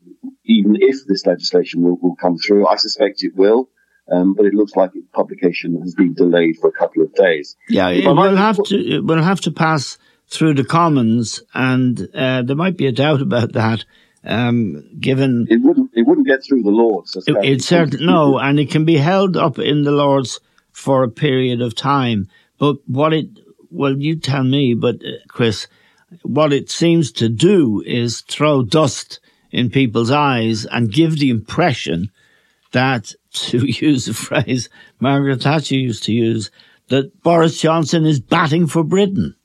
even 0.45 0.77
if 0.81 1.07
this 1.07 1.27
legislation 1.27 1.83
will, 1.83 1.99
will 2.01 2.17
come 2.17 2.37
through. 2.39 2.67
I 2.67 2.77
suspect 2.77 3.23
it 3.23 3.37
will. 3.37 3.69
Um, 4.11 4.35
but 4.35 4.47
it 4.47 4.55
looks 4.55 4.75
like 4.75 4.91
publication 5.13 5.81
has 5.83 5.95
been 5.95 6.15
delayed 6.15 6.59
for 6.59 6.69
a 6.69 6.73
couple 6.73 7.03
of 7.03 7.15
days. 7.15 7.57
Yeah, 7.69 7.91
it 7.91 8.07
will 8.07 8.37
have 8.37 8.63
to 8.65 8.77
it 8.77 9.05
will 9.05 9.23
have 9.23 9.41
to 9.43 9.53
pass 9.53 9.99
through 10.29 10.55
the 10.55 10.65
Commons, 10.65 11.43
and 11.55 12.09
uh, 12.15 12.43
there 12.43 12.57
might 12.57 12.77
be 12.77 12.87
a 12.87 12.93
doubt 12.93 13.23
about 13.23 13.53
that. 13.53 13.85
Um, 14.23 14.85
given 15.01 15.47
it 15.49 15.63
wouldn't 15.63 15.93
it 15.95 16.07
wouldn't 16.07 16.27
get 16.27 16.45
through 16.45 16.63
the 16.63 16.71
Lords. 16.71 17.17
It, 17.27 17.37
it 17.43 17.63
certainly 17.63 18.05
no, 18.05 18.39
and 18.41 18.59
it 18.59 18.71
can 18.71 18.85
be 18.85 18.97
held 18.97 19.37
up 19.37 19.59
in 19.59 19.85
the 19.85 19.93
Lords 19.93 20.41
for 20.73 21.05
a 21.05 21.09
period 21.09 21.63
of 21.63 21.75
time. 21.75 22.29
But 22.59 22.77
what 22.87 23.13
it 23.13 23.29
well, 23.71 23.97
you 23.97 24.17
tell 24.17 24.45
me, 24.45 24.75
but 24.75 24.97
uh, 24.97 25.19
Chris, 25.29 25.69
what 26.23 26.53
it 26.53 26.71
seems 26.71 27.13
to 27.13 27.29
do 27.29 27.83
is 27.87 28.23
throw 28.23 28.63
dust 28.63 29.21
in 29.51 29.71
people's 29.71 30.11
eyes 30.11 30.67
and 30.67 30.93
give 30.93 31.19
the 31.19 31.31
impression 31.31 32.11
that, 32.73 33.15
to 33.33 33.59
use 33.67 34.09
a 34.09 34.15
phrase 34.15 34.69
Margaret 34.99 35.43
Thatcher 35.43 35.77
used 35.77 36.05
to 36.05 36.13
use, 36.13 36.51
that 36.89 37.23
Boris 37.23 37.61
Johnson 37.61 38.05
is 38.05 38.21
batting 38.21 38.67
for 38.67 38.83
Britain. 38.83 39.37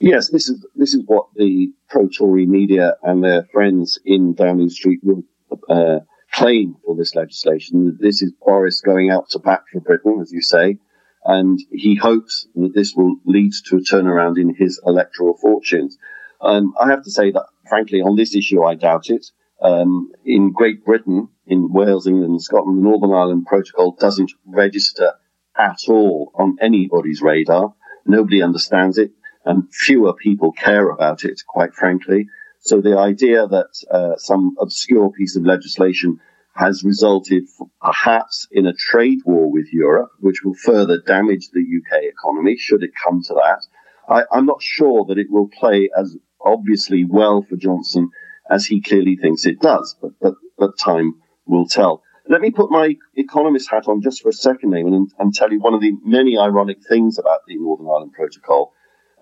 Yes, 0.00 0.30
this 0.30 0.48
is 0.48 0.64
this 0.74 0.94
is 0.94 1.02
what 1.06 1.26
the 1.34 1.70
pro-Tory 1.88 2.46
media 2.46 2.96
and 3.02 3.22
their 3.22 3.44
friends 3.52 3.98
in 4.04 4.34
Downing 4.34 4.70
Street 4.70 5.00
will 5.02 5.22
uh, 5.68 6.00
claim 6.32 6.76
for 6.84 6.96
this 6.96 7.14
legislation. 7.14 7.96
This 8.00 8.22
is 8.22 8.32
Boris 8.40 8.80
going 8.80 9.10
out 9.10 9.28
to 9.30 9.38
bat 9.38 9.62
for 9.72 9.80
Britain, 9.80 10.18
as 10.20 10.32
you 10.32 10.42
say, 10.42 10.78
and 11.24 11.58
he 11.70 11.94
hopes 11.94 12.46
that 12.54 12.74
this 12.74 12.94
will 12.94 13.16
lead 13.24 13.52
to 13.66 13.76
a 13.76 13.80
turnaround 13.80 14.40
in 14.40 14.54
his 14.54 14.80
electoral 14.86 15.36
fortunes. 15.36 15.98
Um, 16.40 16.74
I 16.80 16.90
have 16.90 17.02
to 17.04 17.10
say 17.10 17.30
that, 17.30 17.46
frankly, 17.68 18.00
on 18.00 18.16
this 18.16 18.34
issue, 18.34 18.62
I 18.64 18.74
doubt 18.74 19.08
it. 19.08 19.26
Um, 19.60 20.12
in 20.24 20.52
Great 20.52 20.84
Britain, 20.84 21.28
in 21.46 21.72
Wales, 21.72 22.06
England, 22.06 22.42
Scotland, 22.42 22.78
the 22.78 22.82
Northern 22.82 23.12
Ireland 23.12 23.46
Protocol 23.46 23.96
doesn't 23.98 24.32
register 24.44 25.14
at 25.56 25.78
all 25.88 26.32
on 26.34 26.56
anybody's 26.60 27.22
radar. 27.22 27.74
Nobody 28.04 28.42
understands 28.42 28.98
it, 28.98 29.12
and 29.44 29.72
fewer 29.72 30.14
people 30.14 30.52
care 30.52 30.88
about 30.90 31.24
it, 31.24 31.42
quite 31.46 31.74
frankly. 31.74 32.28
So 32.60 32.80
the 32.80 32.98
idea 32.98 33.46
that 33.46 33.84
uh, 33.90 34.16
some 34.16 34.56
obscure 34.58 35.10
piece 35.10 35.36
of 35.36 35.44
legislation 35.44 36.20
has 36.54 36.82
resulted 36.82 37.44
perhaps 37.80 38.48
in 38.50 38.66
a 38.66 38.72
trade 38.72 39.20
war 39.24 39.50
with 39.50 39.72
Europe, 39.72 40.10
which 40.20 40.42
will 40.42 40.54
further 40.54 40.98
damage 41.06 41.50
the 41.50 41.60
UK 41.60 42.04
economy, 42.04 42.56
should 42.56 42.82
it 42.82 42.90
come 43.04 43.22
to 43.22 43.34
that. 43.34 43.66
I, 44.08 44.24
I'm 44.32 44.46
not 44.46 44.62
sure 44.62 45.04
that 45.08 45.18
it 45.18 45.30
will 45.30 45.48
play 45.48 45.90
as 45.96 46.16
obviously 46.40 47.04
well 47.04 47.42
for 47.42 47.56
Johnson 47.56 48.10
as 48.50 48.66
he 48.66 48.80
clearly 48.80 49.16
thinks 49.16 49.44
it 49.44 49.60
does, 49.60 49.96
but, 50.00 50.12
but, 50.20 50.34
but 50.56 50.78
time 50.78 51.14
will 51.46 51.66
tell. 51.66 52.02
Let 52.28 52.40
me 52.40 52.50
put 52.50 52.70
my 52.70 52.96
economist 53.14 53.70
hat 53.70 53.86
on 53.86 54.02
just 54.02 54.22
for 54.22 54.30
a 54.30 54.32
second, 54.32 54.72
Eamon, 54.72 54.94
and, 54.94 55.12
and 55.18 55.34
tell 55.34 55.52
you 55.52 55.60
one 55.60 55.74
of 55.74 55.80
the 55.80 55.92
many 56.04 56.36
ironic 56.36 56.78
things 56.88 57.18
about 57.18 57.40
the 57.46 57.56
Northern 57.56 57.86
Ireland 57.86 58.12
Protocol. 58.12 58.72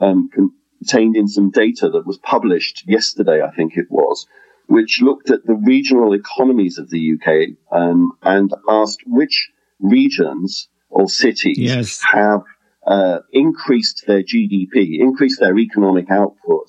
Um, 0.00 0.31
contained 0.85 1.16
in 1.16 1.28
some 1.28 1.50
data 1.50 1.88
that 1.88 2.07
was 2.07 2.19
published 2.19 2.85
yesterday, 2.87 3.43
I 3.43 3.50
think 3.50 3.76
it 3.76 3.87
was, 3.90 4.26
which 4.66 5.00
looked 5.00 5.31
at 5.31 5.45
the 5.47 5.54
regional 5.54 6.12
economies 6.12 6.78
of 6.78 6.90
the 6.90 7.12
UK 7.14 7.57
um, 7.71 8.12
and 8.23 8.50
asked 8.69 9.02
which 9.07 9.50
regions 9.81 10.69
or 10.90 11.09
cities 11.09 11.59
yes. 11.59 12.02
have 12.02 12.43
uh, 12.87 13.21
increased 13.33 14.04
their 14.07 14.23
GDP, 14.23 15.00
increased 15.00 15.40
their 15.40 15.59
economic 15.59 16.11
output 16.11 16.69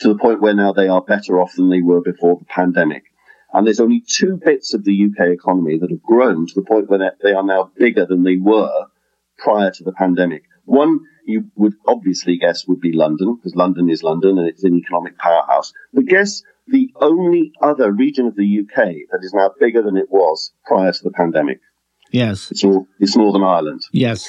to 0.00 0.08
the 0.08 0.18
point 0.18 0.40
where 0.40 0.54
now 0.54 0.72
they 0.72 0.88
are 0.88 1.02
better 1.02 1.40
off 1.40 1.54
than 1.54 1.70
they 1.70 1.82
were 1.82 2.00
before 2.00 2.36
the 2.38 2.44
pandemic. 2.44 3.04
And 3.52 3.66
there's 3.66 3.80
only 3.80 4.02
two 4.06 4.40
bits 4.44 4.74
of 4.74 4.84
the 4.84 5.06
UK 5.06 5.28
economy 5.28 5.78
that 5.78 5.90
have 5.90 6.02
grown 6.02 6.46
to 6.46 6.54
the 6.54 6.62
point 6.62 6.90
where 6.90 7.12
they 7.22 7.32
are 7.32 7.44
now 7.44 7.70
bigger 7.76 8.04
than 8.04 8.22
they 8.22 8.36
were 8.36 8.86
prior 9.38 9.70
to 9.70 9.84
the 9.84 9.92
pandemic. 9.92 10.42
One 10.64 11.00
you 11.26 11.50
would 11.56 11.74
obviously 11.86 12.38
guess 12.38 12.66
would 12.66 12.80
be 12.80 12.92
London, 12.92 13.36
because 13.36 13.54
London 13.54 13.90
is 13.90 14.02
London 14.02 14.38
and 14.38 14.48
it's 14.48 14.64
an 14.64 14.74
economic 14.74 15.18
powerhouse. 15.18 15.72
But 15.92 16.06
guess 16.06 16.42
the 16.68 16.90
only 17.00 17.52
other 17.60 17.92
region 17.92 18.26
of 18.26 18.36
the 18.36 18.60
UK 18.60 18.76
that 19.10 19.20
is 19.22 19.34
now 19.34 19.50
bigger 19.58 19.82
than 19.82 19.96
it 19.96 20.10
was 20.10 20.52
prior 20.64 20.92
to 20.92 21.02
the 21.02 21.10
pandemic. 21.10 21.60
Yes. 22.12 22.50
It's, 22.50 22.64
all, 22.64 22.86
it's 23.00 23.16
Northern 23.16 23.42
Ireland. 23.42 23.82
Yes. 23.92 24.28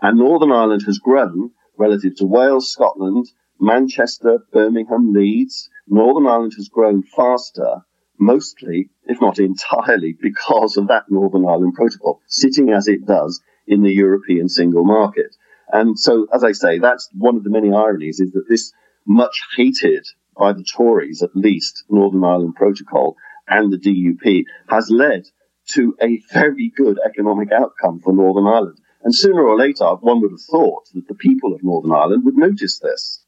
And 0.00 0.18
Northern 0.18 0.52
Ireland 0.52 0.82
has 0.86 0.98
grown 0.98 1.50
relative 1.78 2.16
to 2.16 2.26
Wales, 2.26 2.72
Scotland, 2.72 3.26
Manchester, 3.60 4.38
Birmingham, 4.52 5.12
Leeds. 5.12 5.68
Northern 5.86 6.26
Ireland 6.26 6.52
has 6.56 6.68
grown 6.68 7.02
faster 7.02 7.82
mostly, 8.18 8.90
if 9.04 9.20
not 9.20 9.38
entirely, 9.38 10.16
because 10.20 10.76
of 10.76 10.88
that 10.88 11.10
Northern 11.10 11.46
Ireland 11.46 11.74
Protocol, 11.74 12.20
sitting 12.26 12.70
as 12.70 12.88
it 12.88 13.06
does 13.06 13.40
in 13.66 13.82
the 13.82 13.92
European 13.92 14.48
single 14.48 14.84
market. 14.84 15.36
And 15.70 15.98
so, 15.98 16.26
as 16.32 16.44
I 16.44 16.52
say, 16.52 16.78
that's 16.78 17.08
one 17.12 17.36
of 17.36 17.44
the 17.44 17.50
many 17.50 17.72
ironies 17.72 18.20
is 18.20 18.32
that 18.32 18.48
this 18.48 18.72
much 19.06 19.42
hated 19.56 20.06
by 20.36 20.52
the 20.52 20.64
Tories, 20.64 21.22
at 21.22 21.34
least, 21.34 21.84
Northern 21.88 22.24
Ireland 22.24 22.54
Protocol 22.54 23.16
and 23.46 23.72
the 23.72 23.78
DUP 23.78 24.44
has 24.68 24.90
led 24.90 25.24
to 25.70 25.96
a 26.00 26.20
very 26.32 26.72
good 26.74 26.98
economic 27.04 27.50
outcome 27.52 28.00
for 28.00 28.12
Northern 28.12 28.46
Ireland. 28.46 28.78
And 29.02 29.14
sooner 29.14 29.42
or 29.42 29.56
later, 29.56 29.86
one 29.96 30.20
would 30.20 30.32
have 30.32 30.40
thought 30.40 30.84
that 30.94 31.08
the 31.08 31.14
people 31.14 31.54
of 31.54 31.62
Northern 31.62 31.92
Ireland 31.92 32.24
would 32.24 32.36
notice 32.36 32.78
this. 32.78 33.24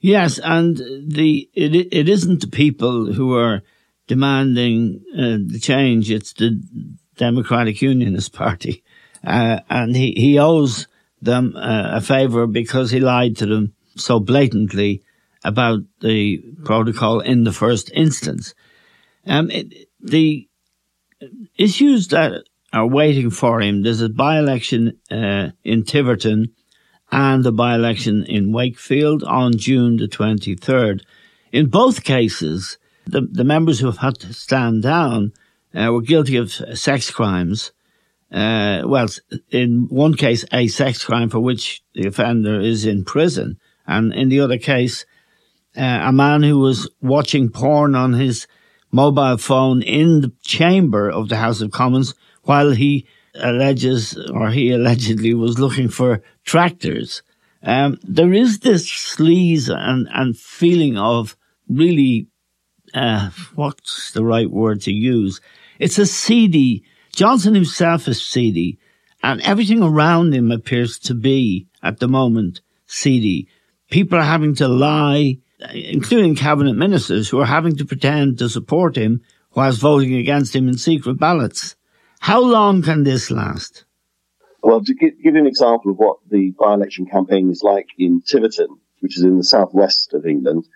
Yes, 0.00 0.38
and 0.38 0.76
the 0.76 1.48
it, 1.54 1.74
it 1.92 2.08
isn't 2.08 2.42
the 2.42 2.48
people 2.48 3.12
who 3.12 3.34
are 3.36 3.62
demanding 4.06 5.02
uh, 5.14 5.38
the 5.46 5.58
change; 5.60 6.10
it's 6.10 6.32
the 6.32 6.60
Democratic 7.16 7.80
Unionist 7.82 8.32
Party, 8.32 8.82
uh, 9.24 9.60
and 9.70 9.96
he, 9.96 10.12
he 10.16 10.38
owes 10.38 10.86
them 11.20 11.54
uh, 11.56 11.90
a 11.92 12.00
favour 12.00 12.46
because 12.46 12.90
he 12.90 13.00
lied 13.00 13.36
to 13.36 13.46
them 13.46 13.74
so 13.96 14.20
blatantly 14.20 15.02
about 15.44 15.80
the 16.00 16.38
protocol 16.64 17.20
in 17.20 17.44
the 17.44 17.52
first 17.52 17.90
instance. 17.94 18.54
Um, 19.26 19.50
it, 19.50 19.88
the 20.00 20.48
issues 21.56 22.08
that 22.08 22.44
are 22.72 22.86
waiting 22.86 23.30
for 23.30 23.60
him, 23.60 23.82
there's 23.82 24.00
a 24.00 24.08
by-election 24.08 24.98
uh, 25.10 25.50
in 25.62 25.84
Tiverton 25.84 26.52
and 27.12 27.46
a 27.46 27.52
by-election 27.52 28.24
in 28.24 28.52
Wakefield 28.52 29.22
on 29.22 29.56
June 29.56 29.96
the 29.96 30.08
23rd. 30.08 31.02
In 31.52 31.66
both 31.66 32.02
cases, 32.02 32.78
the, 33.06 33.22
the 33.30 33.44
members 33.44 33.80
who 33.80 33.86
have 33.86 33.98
had 33.98 34.18
to 34.20 34.32
stand 34.32 34.82
down 34.82 35.32
uh, 35.74 35.90
were 35.92 36.02
guilty 36.02 36.36
of 36.36 36.52
sex 36.52 37.10
crimes. 37.10 37.72
Uh, 38.32 38.82
well, 38.84 39.06
in 39.50 39.86
one 39.90 40.14
case, 40.14 40.44
a 40.52 40.66
sex 40.68 41.04
crime 41.04 41.30
for 41.30 41.40
which 41.40 41.82
the 41.94 42.06
offender 42.06 42.60
is 42.60 42.84
in 42.84 43.04
prison, 43.04 43.58
and 43.86 44.12
in 44.12 44.28
the 44.28 44.40
other 44.40 44.58
case, 44.58 45.04
uh, 45.76 46.00
a 46.04 46.12
man 46.12 46.42
who 46.42 46.58
was 46.58 46.88
watching 47.00 47.48
porn 47.48 47.94
on 47.94 48.14
his 48.14 48.46
mobile 48.90 49.36
phone 49.36 49.82
in 49.82 50.20
the 50.20 50.32
chamber 50.42 51.10
of 51.10 51.28
the 51.28 51.36
House 51.36 51.60
of 51.60 51.72
Commons 51.72 52.14
while 52.42 52.70
he 52.70 53.06
alleges 53.34 54.16
or 54.32 54.50
he 54.50 54.70
allegedly 54.70 55.34
was 55.34 55.58
looking 55.58 55.88
for 55.88 56.22
tractors. 56.44 57.22
Um, 57.62 57.98
there 58.02 58.32
is 58.32 58.60
this 58.60 58.88
sleaze 58.88 59.68
and, 59.68 60.06
and 60.12 60.36
feeling 60.36 60.96
of 60.96 61.36
really, 61.68 62.28
uh, 62.94 63.30
what's 63.54 64.12
the 64.12 64.24
right 64.24 64.50
word 64.50 64.82
to 64.82 64.92
use? 64.92 65.40
It's 65.78 65.98
a 65.98 66.06
seedy, 66.06 66.84
Johnson 67.14 67.54
himself 67.54 68.08
is 68.08 68.24
seedy 68.24 68.78
and 69.22 69.40
everything 69.42 69.82
around 69.82 70.34
him 70.34 70.50
appears 70.50 70.98
to 71.00 71.14
be 71.14 71.66
at 71.82 71.98
the 71.98 72.08
moment 72.08 72.60
seedy. 72.86 73.48
People 73.90 74.18
are 74.18 74.22
having 74.22 74.54
to 74.56 74.68
lie 74.68 75.38
including 75.72 76.34
cabinet 76.34 76.74
ministers 76.74 77.28
who 77.28 77.40
are 77.40 77.46
having 77.46 77.76
to 77.76 77.84
pretend 77.84 78.38
to 78.38 78.48
support 78.48 78.96
him 78.96 79.22
whilst 79.54 79.80
voting 79.80 80.14
against 80.14 80.54
him 80.54 80.68
in 80.68 80.76
secret 80.76 81.18
ballots. 81.18 81.76
How 82.20 82.40
long 82.40 82.82
can 82.82 83.04
this 83.04 83.30
last? 83.30 83.84
Well, 84.62 84.82
to 84.82 84.94
give, 84.94 85.22
give 85.22 85.34
you 85.34 85.40
an 85.40 85.46
example 85.46 85.90
of 85.92 85.98
what 85.98 86.18
the 86.30 86.52
by-election 86.58 87.06
campaign 87.06 87.50
is 87.50 87.62
like 87.62 87.88
in 87.98 88.22
Tiverton, 88.22 88.68
which 89.00 89.16
is 89.18 89.24
in 89.24 89.36
the 89.36 89.44
southwest 89.44 90.14
of 90.14 90.26
England, 90.26 90.66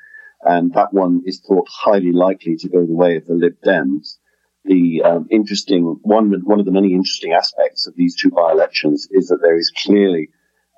and 0.43 0.73
that 0.75 0.93
one 0.93 1.23
is 1.25 1.41
thought 1.41 1.69
highly 1.69 2.13
likely 2.13 2.57
to 2.57 2.69
go 2.69 2.85
the 2.85 2.95
way 2.95 3.17
of 3.17 3.27
the 3.27 3.35
Lib 3.35 3.57
Dems. 3.65 4.19
The 4.65 5.03
um, 5.03 5.27
interesting 5.31 5.99
one, 6.03 6.33
one 6.45 6.61
of 6.61 6.67
the 6.67 6.73
many 6.73 6.93
interesting 6.93 7.33
aspects 7.33 7.87
of 7.87 7.95
these 7.97 8.15
two 8.17 8.31
by-elections 8.31 9.09
is 9.11 9.29
that 9.29 9.41
there 9.43 9.57
is 9.57 9.71
clearly 9.71 10.31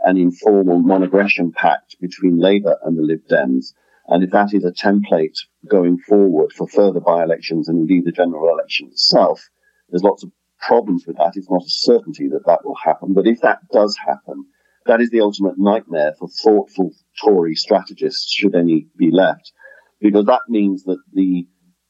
an 0.03 0.17
informal 0.17 0.83
non-aggression 0.83 1.53
pact 1.53 1.97
between 2.01 2.39
Labour 2.39 2.77
and 2.85 2.97
the 2.97 3.03
Lib 3.03 3.27
Dems, 3.29 3.75
and 4.09 4.25
if 4.25 4.31
that 4.31 4.55
is 4.55 4.65
a 4.65 4.73
template 4.73 5.39
going 5.69 5.99
forward 5.99 6.53
for 6.53 6.67
further 6.67 7.01
by-elections 7.01 7.69
and 7.69 7.79
indeed 7.79 8.05
the 8.05 8.13
general 8.13 8.49
election 8.49 8.89
itself, 8.89 9.49
there's 9.89 10.03
lots 10.03 10.25
of 10.25 10.31
problems 10.61 11.07
with 11.07 11.17
that. 11.17 11.33
It's 11.37 11.51
not 11.51 11.63
a 11.63 11.71
certainty 11.71 12.29
that 12.29 12.47
that 12.47 12.65
will 12.65 12.77
happen. 12.77 13.13
But 13.13 13.27
if 13.27 13.41
that 13.41 13.61
does 13.73 13.97
happen, 13.97 14.47
that 14.91 15.01
is 15.01 15.11
the 15.11 15.21
ultimate 15.21 15.55
nightmare 15.57 16.15
for 16.19 16.29
thoughtful 16.29 16.91
Tory 17.23 17.55
strategists, 17.55 18.33
should 18.33 18.57
any 18.57 18.89
be 18.97 19.13
left, 19.13 19.53
because 20.01 20.27
that 20.27 20.41
means 20.49 20.83
that 20.83 20.99
the 21.13 21.47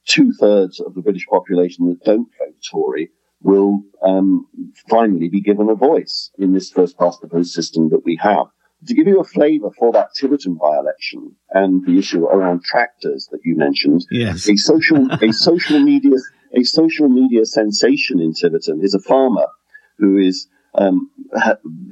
two 0.07 0.33
thirds 0.39 0.81
of 0.81 0.95
the 0.95 1.01
British 1.01 1.25
population 1.27 1.89
that 1.89 2.05
don't 2.05 2.29
vote 2.39 2.57
Tory 2.71 3.11
will 3.43 3.81
um, 4.03 4.47
finally 4.91 5.31
be 5.31 5.41
given 5.41 5.71
a 5.71 5.75
voice 5.75 6.31
in 6.39 6.53
this 6.53 6.71
first 6.71 6.99
past 6.99 7.23
the 7.23 7.29
post 7.29 7.55
system 7.55 7.89
that 7.89 8.05
we 8.05 8.19
have. 8.21 8.47
To 8.87 8.95
give 8.95 9.07
you 9.07 9.19
a 9.19 9.25
flavour 9.25 9.71
for 9.79 9.93
that 9.93 10.09
Tiverton 10.15 10.59
by-election 10.61 11.37
and 11.51 11.85
the 11.87 11.99
issue 11.99 12.25
around 12.27 12.65
tractors 12.65 13.29
that 13.33 13.41
you 13.45 13.57
mentioned, 13.57 14.07
yes. 14.11 14.47
a 14.47 14.57
social 14.57 15.11
a 15.11 15.33
social 15.49 15.81
media 15.81 16.17
a 16.55 16.65
social 16.65 17.09
media 17.09 17.47
sensation 17.47 18.21
in 18.21 18.35
Tiverton 18.35 18.81
is 18.83 18.93
a 18.93 19.01
farmer 19.01 19.47
who 19.99 20.19
is 20.19 20.49
um, 20.75 21.11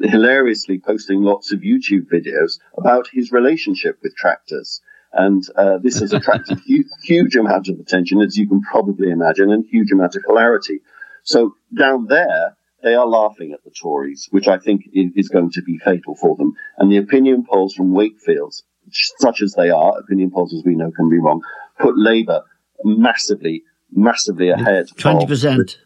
hilariously 0.01 0.79
posting 0.79 1.23
lots 1.23 1.53
of 1.53 1.61
YouTube 1.61 2.07
videos 2.13 2.59
about 2.77 3.09
his 3.13 3.33
relationship 3.33 3.99
with 4.03 4.15
tractors. 4.17 4.81
And 5.13 5.43
uh, 5.57 5.79
this 5.79 6.01
has 6.01 6.13
attracted 6.13 6.61
huge, 6.67 6.87
huge 7.03 7.37
amount 7.37 7.69
of 7.69 7.79
attention, 7.81 8.21
as 8.21 8.37
you 8.37 8.49
can 8.49 8.61
probably 8.61 9.11
imagine, 9.11 9.51
and 9.51 9.65
huge 9.65 9.91
amount 9.91 10.17
of 10.17 10.23
hilarity. 10.27 10.81
So 11.23 11.57
down 11.77 12.07
there, 12.07 12.57
they 12.83 12.95
are 12.95 13.07
laughing 13.07 13.53
at 13.53 13.65
the 13.65 13.71
Tories, 13.71 14.29
which 14.31 14.47
I 14.47 14.59
think 14.59 14.83
is 14.93 15.29
going 15.29 15.51
to 15.53 15.63
be 15.63 15.79
fatal 15.79 16.15
for 16.15 16.37
them. 16.37 16.55
And 16.77 16.93
the 16.93 16.99
opinion 16.99 17.45
polls 17.49 17.75
from 17.75 17.93
Wakefield, 17.93 18.55
such 19.19 19.43
as 19.43 19.55
they 19.55 19.71
are, 19.71 19.99
opinion 19.99 20.31
polls 20.31 20.55
as 20.55 20.63
we 20.65 20.77
know 20.77 20.91
can 20.93 21.11
be 21.11 21.19
wrong, 21.19 21.43
put 21.81 21.99
Labour 21.99 22.43
massively, 22.85 23.65
massively 23.91 24.51
ahead. 24.51 24.89
Twenty 24.97 25.27
percent. 25.27 25.79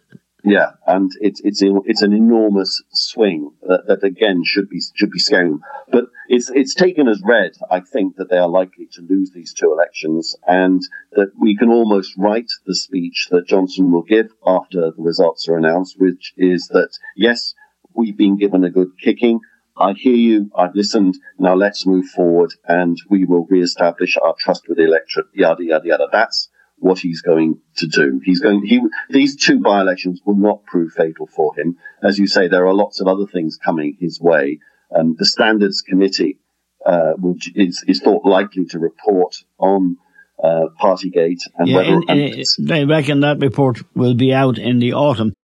Yeah, 0.45 0.73
and 0.89 1.11
it's 1.21 1.41
it's 1.45 1.63
it's 1.63 2.03
an 2.03 2.13
enormous 2.13 2.83
swing 2.93 3.53
that, 3.63 3.87
that 3.87 4.03
again 4.03 4.43
should 4.45 4.69
be 4.69 4.81
should 4.95 5.13
be 5.13 5.21
scaring. 5.21 5.61
But 5.91 6.07
it's 6.29 6.51
it's 6.51 6.75
taken 6.75 7.07
as 7.07 7.23
read, 7.25 7.53
I 7.71 7.79
think, 7.81 8.17
that 8.17 8.29
they 8.29 8.39
are 8.39 8.49
likely 8.49 8.89
to 8.93 9.03
lose 9.03 9.31
these 9.31 9.55
two 9.55 9.73
elections, 9.73 10.35
and 10.47 10.83
that 11.13 11.31
we 11.41 11.57
can 11.57 11.71
almost 11.71 12.15
write 12.19 12.51
the 12.67 12.75
speech 12.75 13.29
that 13.31 13.47
Johnson 13.47 13.93
will 13.93 14.03
give 14.03 14.33
after 14.45 14.91
the 14.91 14.95
results 14.99 15.49
are 15.49 15.57
announced, 15.57 16.01
which 16.01 16.33
is 16.37 16.67
that 16.69 16.91
yes, 17.15 17.55
we've 17.95 18.17
been 18.17 18.37
given 18.37 18.65
a 18.65 18.71
good 18.71 18.99
kicking. 19.01 19.39
I 19.77 19.93
hear 19.93 20.17
you. 20.17 20.51
I've 20.57 20.75
listened. 20.75 21.19
Now 21.39 21.55
let's 21.55 21.87
move 21.87 22.07
forward, 22.07 22.53
and 22.67 22.99
we 23.09 23.25
will 23.25 23.47
re-establish 23.49 24.17
our 24.17 24.35
trust 24.41 24.69
with 24.69 24.79
the 24.79 24.85
electorate. 24.85 25.27
Yada 25.35 25.65
yada 25.65 25.87
yada. 25.87 26.09
That's 26.11 26.49
what 26.83 26.99
he's 26.99 27.23
going 27.23 27.61
to 27.77 27.87
do. 27.87 28.21
He's 28.25 28.41
going, 28.41 28.67
he, 28.67 28.81
these 29.09 29.37
two 29.37 29.61
by-elections 29.61 30.21
will 30.27 30.37
not 30.37 30.65
prove 30.65 30.93
fatal 30.93 31.29
for 31.29 31.55
him. 31.57 31.77
As 32.03 32.19
you 32.19 32.27
say, 32.27 32.49
there 32.49 32.67
are 32.67 32.75
lots 32.75 33.01
of 33.01 33.07
other 33.07 33.27
things 33.27 33.57
coming 33.57 33.97
his 34.01 34.21
way. 34.21 34.59
Um, 34.95 35.15
the 35.17 35.25
Standards 35.25 35.81
Committee, 35.81 36.41
uh, 36.85 37.13
which 37.17 37.53
is, 37.55 37.85
is 37.87 38.01
thought 38.01 38.25
likely 38.25 38.65
to 38.67 38.81
report 38.81 39.37
on 39.59 39.97
uh, 40.43 40.67
Partygate 40.81 41.43
and 41.57 41.69
yeah, 41.69 41.77
whether. 41.77 42.01
In, 42.09 42.19
in, 42.19 42.45
they 42.59 42.85
reckon 42.85 43.21
that 43.21 43.39
report 43.39 43.81
will 43.95 44.15
be 44.15 44.35
out 44.35 44.59
in 44.59 44.81
the 44.81 44.93
autumn. 44.93 45.35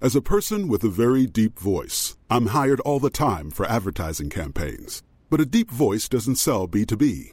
As 0.00 0.16
a 0.16 0.22
person 0.22 0.68
with 0.68 0.82
a 0.82 0.88
very 0.88 1.26
deep 1.26 1.58
voice, 1.58 2.16
I'm 2.30 2.46
hired 2.46 2.80
all 2.80 2.98
the 2.98 3.10
time 3.10 3.50
for 3.50 3.66
advertising 3.66 4.30
campaigns. 4.30 5.02
But 5.28 5.40
a 5.40 5.46
deep 5.46 5.70
voice 5.70 6.08
doesn't 6.08 6.36
sell 6.36 6.66
B2B 6.66 7.32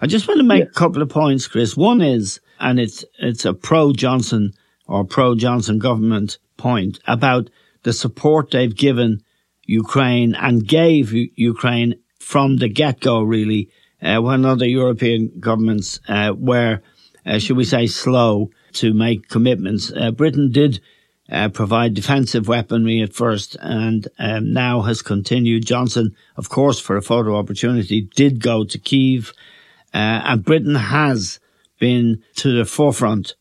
I 0.00 0.06
just 0.06 0.28
want 0.28 0.38
to 0.38 0.44
make 0.44 0.64
a 0.64 0.66
couple 0.66 1.02
of 1.02 1.08
points, 1.08 1.48
Chris. 1.48 1.76
One 1.76 2.00
is, 2.00 2.40
and 2.60 2.78
it's 2.78 3.04
it's 3.18 3.44
a 3.44 3.54
pro 3.54 3.92
Johnson 3.92 4.52
or 4.86 5.04
pro 5.04 5.34
Johnson 5.34 5.78
government 5.78 6.38
point 6.56 6.98
about 7.06 7.50
the 7.82 7.92
support 7.92 8.50
they've 8.50 8.74
given 8.74 9.22
Ukraine 9.64 10.34
and 10.34 10.66
gave 10.66 11.12
U- 11.12 11.30
Ukraine 11.34 11.94
from 12.18 12.56
the 12.56 12.68
get 12.68 13.00
go, 13.00 13.22
really, 13.22 13.70
uh, 14.02 14.20
when 14.20 14.44
other 14.44 14.66
European 14.66 15.32
governments 15.38 16.00
uh, 16.08 16.32
were, 16.36 16.80
uh, 17.24 17.38
should 17.38 17.56
we 17.56 17.64
say, 17.64 17.86
slow 17.86 18.50
to 18.74 18.92
make 18.92 19.28
commitments. 19.28 19.92
Uh, 19.92 20.10
Britain 20.10 20.50
did 20.50 20.80
uh, 21.30 21.48
provide 21.48 21.94
defensive 21.94 22.48
weaponry 22.48 23.00
at 23.00 23.14
first 23.14 23.56
and 23.60 24.08
um, 24.18 24.52
now 24.52 24.82
has 24.82 25.02
continued. 25.02 25.64
Johnson, 25.64 26.14
of 26.36 26.48
course, 26.48 26.78
for 26.80 26.96
a 26.96 27.02
photo 27.02 27.36
opportunity, 27.36 28.02
did 28.14 28.40
go 28.40 28.64
to 28.64 28.78
Kiev. 28.78 29.32
Uh, 29.96 30.20
and 30.28 30.44
Britain 30.44 30.74
has 30.74 31.40
been 31.78 32.22
to 32.34 32.52
the 32.58 32.66
forefront 32.66 33.34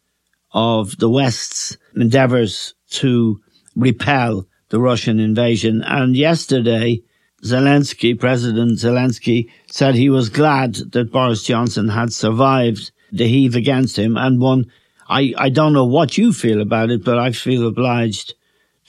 of 0.54 0.98
the 1.00 1.10
West's 1.10 1.76
endeavours 1.98 2.74
to 2.92 3.42
repel 3.76 4.48
the 4.70 4.80
Russian 4.80 5.20
invasion. 5.20 5.84
And 5.86 6.16
yesterday, 6.16 7.02
Zelensky, 7.44 8.18
President 8.18 8.80
Zelensky, 8.80 9.50
said 9.68 9.96
he 9.96 10.10
was 10.10 10.30
glad 10.30 10.76
that 10.94 11.12
Boris 11.12 11.44
Johnson 11.44 11.90
had 11.90 12.14
survived 12.14 12.92
the 13.12 13.28
heave 13.28 13.56
against 13.58 14.00
him 14.00 14.16
and 14.16 14.40
won. 14.40 14.72
I, 15.10 15.34
I 15.38 15.50
don't 15.50 15.74
know 15.74 15.86
what 15.98 16.18
you 16.18 16.32
feel 16.32 16.62
about 16.62 16.90
it, 16.90 17.04
but 17.04 17.18
I 17.20 17.34
feel 17.34 17.68
obliged 17.68 18.34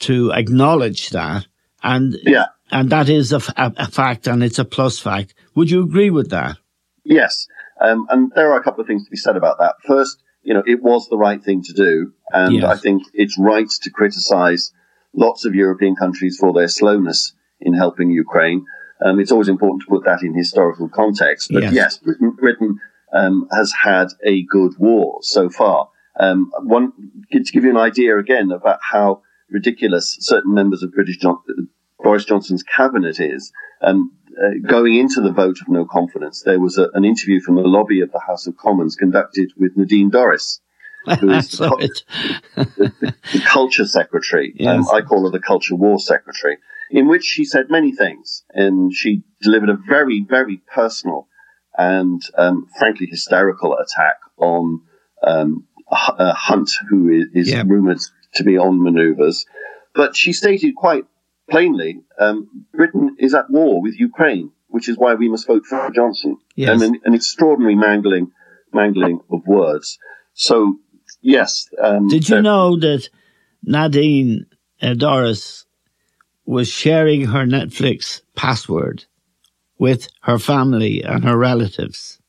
to 0.07 0.31
acknowledge 0.31 1.09
that. 1.09 1.45
And, 1.83 2.15
Yeah. 2.23 2.45
and 2.71 2.89
that 2.91 3.09
is 3.09 3.33
a 3.33 3.41
fact 3.41 4.25
and 4.25 4.41
it's 4.41 4.57
a 4.59 4.65
plus 4.65 4.99
fact. 4.99 5.33
Would 5.55 5.69
you 5.69 5.83
agree 5.83 6.11
with 6.11 6.29
that? 6.29 6.55
Yes. 7.03 7.47
Um, 7.81 8.07
and 8.09 8.31
there 8.35 8.51
are 8.51 8.59
a 8.59 8.63
couple 8.63 8.81
of 8.81 8.87
things 8.87 9.05
to 9.05 9.11
be 9.11 9.17
said 9.17 9.37
about 9.37 9.57
that. 9.59 9.75
First, 9.85 10.21
you 10.43 10.53
know, 10.53 10.63
it 10.65 10.81
was 10.81 11.07
the 11.09 11.17
right 11.17 11.43
thing 11.43 11.61
to 11.63 11.73
do. 11.73 12.13
And 12.31 12.55
Yes. 12.55 12.63
I 12.65 12.75
think 12.77 13.03
it's 13.13 13.37
right 13.37 13.69
to 13.69 13.89
criticize 13.89 14.71
lots 15.13 15.45
of 15.45 15.55
European 15.55 15.95
countries 15.95 16.37
for 16.39 16.53
their 16.53 16.67
slowness 16.67 17.33
in 17.59 17.73
helping 17.73 18.11
Ukraine. 18.11 18.65
Um, 19.03 19.19
it's 19.19 19.31
always 19.31 19.49
important 19.49 19.81
to 19.83 19.87
put 19.89 20.05
that 20.05 20.23
in 20.23 20.33
historical 20.33 20.89
context. 20.89 21.49
But 21.51 21.63
Yes. 21.63 21.73
yes, 21.73 21.97
Britain, 21.97 22.31
Britain 22.31 22.79
um, 23.13 23.47
has 23.51 23.71
had 23.71 24.07
a 24.23 24.43
good 24.43 24.73
war 24.77 25.19
so 25.21 25.49
far. 25.49 25.89
Um, 26.19 26.51
one, 26.63 26.93
to 27.31 27.39
give 27.39 27.63
you 27.63 27.69
an 27.69 27.77
idea 27.77 28.17
again 28.17 28.51
about 28.51 28.79
how 28.81 29.21
ridiculous 29.49 30.17
certain 30.19 30.53
members 30.53 30.81
of 30.83 30.91
British 30.93 31.19
Boris 31.99 32.25
Johnson's 32.25 32.63
cabinet 32.63 33.19
is. 33.19 33.51
Um, 33.81 34.11
uh, 34.39 34.49
going 34.69 34.95
into 34.95 35.19
the 35.21 35.31
vote 35.31 35.57
of 35.61 35.67
no 35.67 35.85
confidence, 35.85 36.43
there 36.43 36.59
was 36.59 36.77
a, 36.77 36.89
an 36.93 37.03
interview 37.03 37.41
from 37.41 37.55
the 37.55 37.61
lobby 37.61 38.01
of 38.01 38.11
the 38.11 38.19
House 38.19 38.45
of 38.45 38.55
Commons 38.57 38.95
conducted 38.95 39.51
with 39.57 39.75
Nadine 39.75 40.11
Dorries, 40.11 40.59
who 41.19 41.31
is 41.31 41.49
the, 41.49 41.69
cu- 42.55 42.63
the 43.33 43.41
culture 43.45 43.85
secretary. 43.85 44.53
Um, 44.67 44.87
I 44.93 45.01
call 45.01 45.23
her 45.25 45.31
the 45.31 45.39
culture 45.43 45.75
war 45.75 45.99
secretary, 45.99 46.57
in 46.91 47.07
which 47.07 47.23
she 47.23 47.45
said 47.45 47.69
many 47.71 47.91
things, 47.91 48.43
and 48.53 48.93
she 48.93 49.23
delivered 49.41 49.69
a 49.69 49.77
very, 49.87 50.23
very 50.27 50.57
personal 50.73 51.27
and 51.77 52.21
um, 52.37 52.67
frankly 52.77 53.07
hysterical 53.07 53.75
attack 53.77 54.17
on 54.37 54.81
um, 55.23 55.65
uh, 55.91 56.33
Hunt, 56.33 56.69
who 56.89 57.09
is, 57.09 57.25
is 57.47 57.51
Yeah. 57.53 57.63
rumored 57.65 57.99
to 58.35 58.43
be 58.43 58.57
on 58.57 58.81
manoeuvres. 58.83 59.45
But 59.95 60.15
she 60.15 60.33
stated 60.33 60.75
quite 60.75 61.05
plainly, 61.49 62.01
um, 62.19 62.65
Britain 62.73 63.15
is 63.19 63.33
at 63.33 63.49
war 63.49 63.81
with 63.81 63.99
Ukraine, 63.99 64.51
which 64.67 64.89
is 64.89 64.97
why 64.97 65.13
we 65.15 65.29
must 65.29 65.47
vote 65.47 65.65
for 65.65 65.89
Johnson. 65.91 66.37
Yes. 66.55 66.69
And 66.69 66.95
an, 66.95 67.01
an 67.05 67.13
extraordinary 67.13 67.75
mangling, 67.75 68.31
mangling 68.73 69.21
of 69.31 69.45
words. 69.47 69.97
So, 70.33 70.77
yes. 71.21 71.67
Um, 71.81 72.07
Did 72.07 72.27
you 72.27 72.35
there- 72.35 72.41
know 72.43 72.77
that 72.79 73.09
Nadine 73.63 74.45
uh, 74.81 74.87
Dorries 74.93 75.65
was 76.45 76.69
sharing 76.69 77.25
her 77.25 77.45
Netflix 77.45 78.21
password 78.35 79.05
with 79.77 80.07
her 80.21 80.39
family 80.39 81.03
and 81.03 81.23
her 81.23 81.37
relatives? 81.37 82.19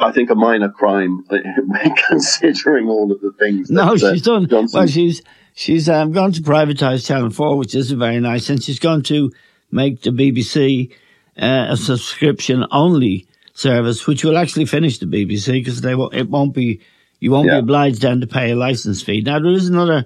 I 0.00 0.10
think 0.10 0.28
a 0.30 0.34
minor 0.34 0.70
crime, 0.70 1.24
considering 2.08 2.88
all 2.88 3.12
of 3.12 3.20
the 3.20 3.32
things. 3.38 3.68
That, 3.68 3.74
No, 3.74 3.92
uh, 3.94 3.96
she's 4.12 4.22
done. 4.22 4.48
Johnson, 4.48 4.78
Well, 4.78 4.86
she's 4.88 5.22
she's 5.54 5.88
um, 5.88 6.12
gone 6.12 6.32
to 6.32 6.42
privatise 6.42 7.06
Channel 7.06 7.30
Four, 7.30 7.56
which 7.56 7.74
is 7.74 7.90
a 7.90 7.96
very 7.96 8.20
nice, 8.20 8.50
and 8.50 8.62
she's 8.62 8.78
going 8.78 9.02
to 9.04 9.32
make 9.70 10.02
the 10.02 10.10
BBC 10.10 10.92
uh, 11.40 11.66
a 11.70 11.76
subscription 11.76 12.64
only 12.70 13.26
service, 13.54 14.06
which 14.06 14.24
will 14.24 14.36
actually 14.36 14.66
finish 14.66 14.98
the 14.98 15.06
BBC 15.06 15.52
because 15.54 15.80
they 15.80 15.94
won't, 15.94 16.14
it 16.14 16.28
won't 16.28 16.54
be 16.54 16.80
you 17.20 17.30
won't 17.30 17.48
be 17.48 17.56
obliged 17.56 18.02
then 18.02 18.20
to 18.20 18.26
pay 18.26 18.50
a 18.50 18.56
license 18.56 19.02
fee. 19.02 19.22
Now 19.22 19.38
there 19.38 19.52
is 19.52 19.68
another 19.68 20.04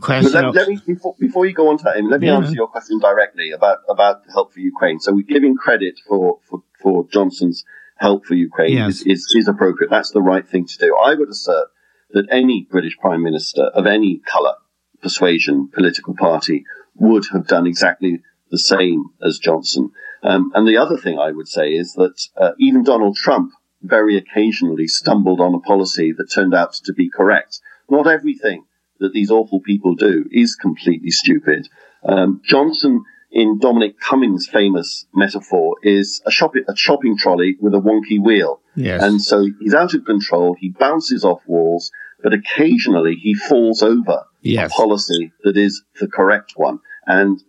question. 0.00 0.32
let, 0.32 0.54
let 0.54 0.68
me 0.68 0.78
before, 0.86 1.16
before 1.18 1.46
you 1.46 1.52
go 1.54 1.68
on 1.70 1.78
to 1.78 1.84
that, 1.84 2.02
let 2.04 2.20
me 2.20 2.28
Yeah. 2.28 2.36
answer 2.36 2.54
your 2.54 2.68
question 2.68 2.98
directly 3.00 3.50
about 3.50 3.78
about 3.88 4.22
help 4.32 4.52
for 4.52 4.60
Ukraine. 4.60 5.00
So 5.00 5.12
we're 5.12 5.22
giving 5.26 5.56
credit 5.56 5.98
for 6.06 6.38
for, 6.48 6.62
for 6.80 7.06
Johnson's 7.08 7.64
help 7.96 8.26
for 8.26 8.34
Ukraine 8.34 8.76
Yes. 8.76 9.00
is, 9.00 9.06
is 9.06 9.34
is 9.36 9.48
appropriate. 9.48 9.90
That's 9.90 10.10
the 10.12 10.22
right 10.22 10.46
thing 10.46 10.66
to 10.66 10.78
do. 10.78 10.96
I 10.96 11.14
would 11.14 11.28
assert 11.30 11.66
that 12.10 12.26
any 12.30 12.66
British 12.70 12.96
Prime 12.98 13.22
Minister 13.22 13.62
of 13.74 13.86
any 13.86 14.20
colour, 14.26 14.54
persuasion, 15.02 15.68
political 15.72 16.14
party 16.14 16.64
would 16.94 17.24
have 17.32 17.46
done 17.46 17.66
exactly 17.66 18.22
the 18.50 18.58
same 18.58 19.04
as 19.22 19.38
Johnson. 19.38 19.90
Um, 20.22 20.52
and 20.54 20.68
the 20.68 20.76
other 20.76 20.96
thing 20.96 21.18
I 21.18 21.32
would 21.32 21.48
say 21.48 21.70
is 21.70 21.94
that 21.94 22.14
uh, 22.36 22.52
even 22.58 22.84
Donald 22.84 23.16
Trump 23.16 23.52
very 23.82 24.16
occasionally 24.16 24.86
stumbled 24.86 25.40
on 25.40 25.54
a 25.54 25.60
policy 25.60 26.12
that 26.16 26.30
turned 26.30 26.54
out 26.54 26.74
to 26.84 26.92
be 26.92 27.10
correct. 27.10 27.60
Not 27.90 28.06
everything 28.06 28.64
that 29.00 29.12
these 29.12 29.30
awful 29.30 29.60
people 29.60 29.94
do 29.96 30.26
is 30.30 30.54
completely 30.54 31.10
stupid. 31.10 31.68
Um, 32.04 32.40
Johnson, 32.44 33.02
in 33.32 33.58
Dominic 33.58 33.98
Cummings' 33.98 34.46
famous 34.46 35.06
metaphor, 35.12 35.76
is 35.82 36.22
a, 36.24 36.30
shop- 36.30 36.54
a 36.54 36.76
shopping 36.76 37.16
trolley 37.16 37.56
with 37.60 37.74
a 37.74 37.80
wonky 37.80 38.22
wheel. 38.22 38.60
Yes. 38.76 39.02
And 39.02 39.20
so 39.20 39.44
he's 39.60 39.74
out 39.74 39.94
of 39.94 40.04
control. 40.04 40.54
He 40.58 40.68
bounces 40.68 41.24
off 41.24 41.42
walls. 41.46 41.90
but 42.22 42.32
occasionally 42.32 43.16
he 43.16 43.34
falls 43.34 43.82
over 43.82 44.24
yes. 44.42 44.72
a 44.72 44.74
policy 44.74 45.32
that 45.44 45.56
is 45.56 45.82
the 46.00 46.08
correct 46.08 46.52
one. 46.56 46.80
And 47.06 47.42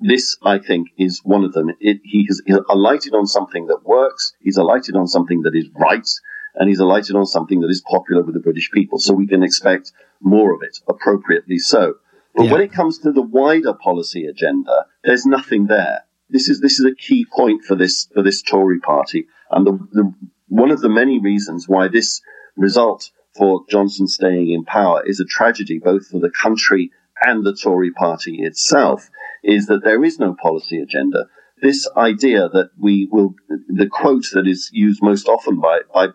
this, 0.00 0.36
I 0.42 0.58
think, 0.58 0.88
is 0.98 1.20
one 1.24 1.44
of 1.44 1.52
them. 1.52 1.70
It, 1.80 2.00
he 2.04 2.26
has 2.28 2.42
alighted 2.68 3.14
on 3.14 3.26
something 3.26 3.66
that 3.66 3.84
works. 3.84 4.34
He's 4.40 4.56
alighted 4.56 4.96
on 4.96 5.06
something 5.06 5.42
that 5.42 5.54
is 5.54 5.68
right. 5.74 6.08
And 6.54 6.68
he's 6.68 6.80
alighted 6.80 7.16
on 7.16 7.24
something 7.26 7.60
that 7.60 7.70
is 7.70 7.82
popular 7.88 8.22
with 8.22 8.34
the 8.34 8.40
British 8.40 8.70
people. 8.72 8.98
So 8.98 9.14
we 9.14 9.26
can 9.26 9.42
expect 9.42 9.92
more 10.20 10.54
of 10.54 10.62
it, 10.62 10.78
appropriately 10.88 11.58
so. 11.58 11.94
But 12.34 12.44
Yeah. 12.46 12.52
when 12.52 12.60
it 12.62 12.72
comes 12.72 12.98
to 13.00 13.12
the 13.12 13.22
wider 13.22 13.74
policy 13.74 14.26
agenda, 14.26 14.86
there's 15.04 15.26
nothing 15.26 15.66
there. 15.66 16.04
This 16.30 16.48
is 16.48 16.60
this 16.60 16.78
is 16.80 16.86
a 16.86 16.94
key 16.94 17.26
point 17.30 17.62
for 17.64 17.74
this 17.74 18.08
for 18.14 18.22
this 18.22 18.40
Tory 18.42 18.80
party, 18.80 19.26
and 19.50 19.66
the, 19.66 19.72
the 19.92 20.14
one 20.48 20.70
of 20.70 20.80
the 20.80 20.88
many 20.88 21.18
reasons 21.18 21.68
why 21.68 21.88
this 21.88 22.22
result 22.56 23.10
for 23.36 23.64
Johnson 23.68 24.06
staying 24.06 24.50
in 24.50 24.64
power 24.64 25.02
is 25.06 25.20
a 25.20 25.24
tragedy 25.24 25.78
both 25.78 26.08
for 26.08 26.18
the 26.18 26.30
country 26.30 26.90
and 27.20 27.44
the 27.44 27.54
Tory 27.54 27.90
party 27.90 28.42
itself 28.42 29.08
is 29.42 29.66
that 29.66 29.84
there 29.84 30.04
is 30.04 30.18
no 30.18 30.34
policy 30.34 30.80
agenda. 30.80 31.26
This 31.60 31.88
idea 31.96 32.48
that 32.48 32.70
we 32.78 33.08
will, 33.10 33.34
the 33.68 33.86
quote 33.86 34.26
that 34.32 34.46
is 34.46 34.70
used 34.72 35.02
most 35.02 35.28
often 35.28 35.60
by, 35.60 35.80
by 35.94 36.08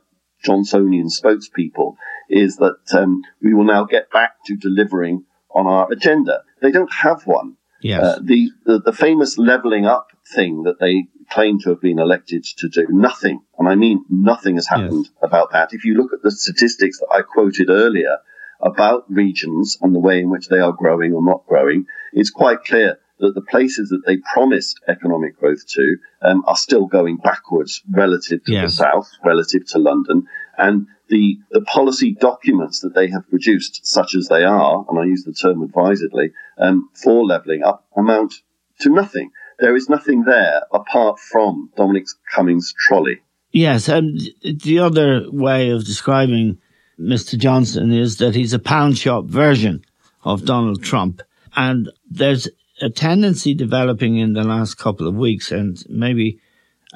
Johnsonian 0.46 1.10
spokespeople 1.10 1.96
is 2.30 2.58
that 2.58 2.80
um, 2.94 3.22
we 3.42 3.54
will 3.54 3.64
now 3.64 3.86
get 3.86 4.12
back 4.12 4.44
to 4.46 4.56
delivering 4.56 5.24
on 5.52 5.68
our 5.68 5.92
agenda. 5.92 6.44
They 6.62 6.72
don't 6.72 6.94
have 6.94 7.26
one. 7.26 7.56
Yes. 7.82 8.04
Uh, 8.04 8.20
the, 8.24 8.50
the 8.66 8.80
the 8.80 8.92
famous 8.92 9.38
leveling 9.38 9.86
up 9.86 10.08
thing 10.34 10.64
that 10.64 10.80
they 10.80 11.08
claim 11.30 11.60
to 11.60 11.70
have 11.70 11.82
been 11.82 12.00
elected 12.00 12.44
to 12.44 12.70
do, 12.70 12.86
nothing, 12.90 13.42
and 13.58 13.68
I 13.68 13.76
mean 13.76 14.06
nothing 14.10 14.56
has 14.56 14.68
happened 14.68 15.10
about 15.22 15.52
that. 15.52 15.74
If 15.74 15.84
you 15.86 15.96
look 15.96 16.14
at 16.14 16.22
the 16.22 16.32
statistics 16.32 17.00
that 17.00 17.10
I 17.12 17.22
quoted 17.22 17.70
earlier 17.70 18.18
about 18.62 19.06
regions 19.10 19.78
and 19.82 19.94
the 19.94 20.00
way 20.00 20.20
in 20.20 20.30
which 20.30 20.48
they 20.48 20.60
are 20.60 20.72
growing 20.72 21.14
or 21.14 21.24
not 21.24 21.46
growing, 21.48 21.86
it's 22.14 22.32
quite 22.32 22.64
clear 22.64 23.00
that 23.20 23.34
the 23.34 23.42
places 23.42 23.90
that 23.90 24.04
they 24.06 24.18
promised 24.18 24.80
economic 24.88 25.40
growth 25.40 25.66
to 25.68 25.98
um, 26.22 26.44
are 26.48 26.56
still 26.56 26.86
going 26.86 27.18
backwards 27.18 27.82
relative 27.90 28.44
to 28.46 28.52
the 28.62 28.72
south, 28.72 29.10
relative 29.24 29.66
to 29.68 29.80
London, 29.80 30.28
and 30.58 30.88
the 31.10 31.40
the 31.52 31.62
policy 31.62 32.14
documents 32.14 32.82
that 32.82 32.94
they 32.94 33.10
have 33.10 33.28
produced, 33.30 33.86
such 33.86 34.14
as 34.16 34.28
they 34.28 34.44
are, 34.44 34.86
and 34.90 35.00
I 35.00 35.06
use 35.06 35.24
the 35.24 35.34
term 35.34 35.62
advisedly, 35.64 36.32
um, 36.58 36.90
for 36.94 37.26
levelling 37.26 37.64
up, 37.64 37.86
amount 37.96 38.34
to 38.82 38.90
nothing. 38.90 39.32
There 39.60 39.76
is 39.76 39.90
nothing 39.90 40.24
there 40.24 40.64
apart 40.72 41.20
from 41.20 41.72
Dominic 41.76 42.06
Cummings' 42.34 42.74
trolley. 42.78 43.22
Yes, 43.52 43.88
and 43.88 44.20
the 44.44 44.80
other 44.80 45.26
way 45.32 45.70
of 45.70 45.86
describing 45.86 46.60
Mr. 47.00 47.38
Johnson 47.38 47.92
is 47.92 48.18
that 48.18 48.36
he's 48.36 48.54
a 48.54 48.60
pound 48.60 48.98
shop 48.98 49.26
version 49.26 49.84
of 50.24 50.46
Donald 50.46 50.84
Trump. 50.84 51.22
And 51.56 51.90
there's 52.10 52.48
a 52.82 52.90
tendency 52.90 53.54
developing 53.54 54.18
in 54.18 54.34
the 54.34 54.44
last 54.44 54.76
couple 54.76 55.08
of 55.08 55.16
weeks 55.16 55.52
and 55.52 55.84
maybe 55.90 56.40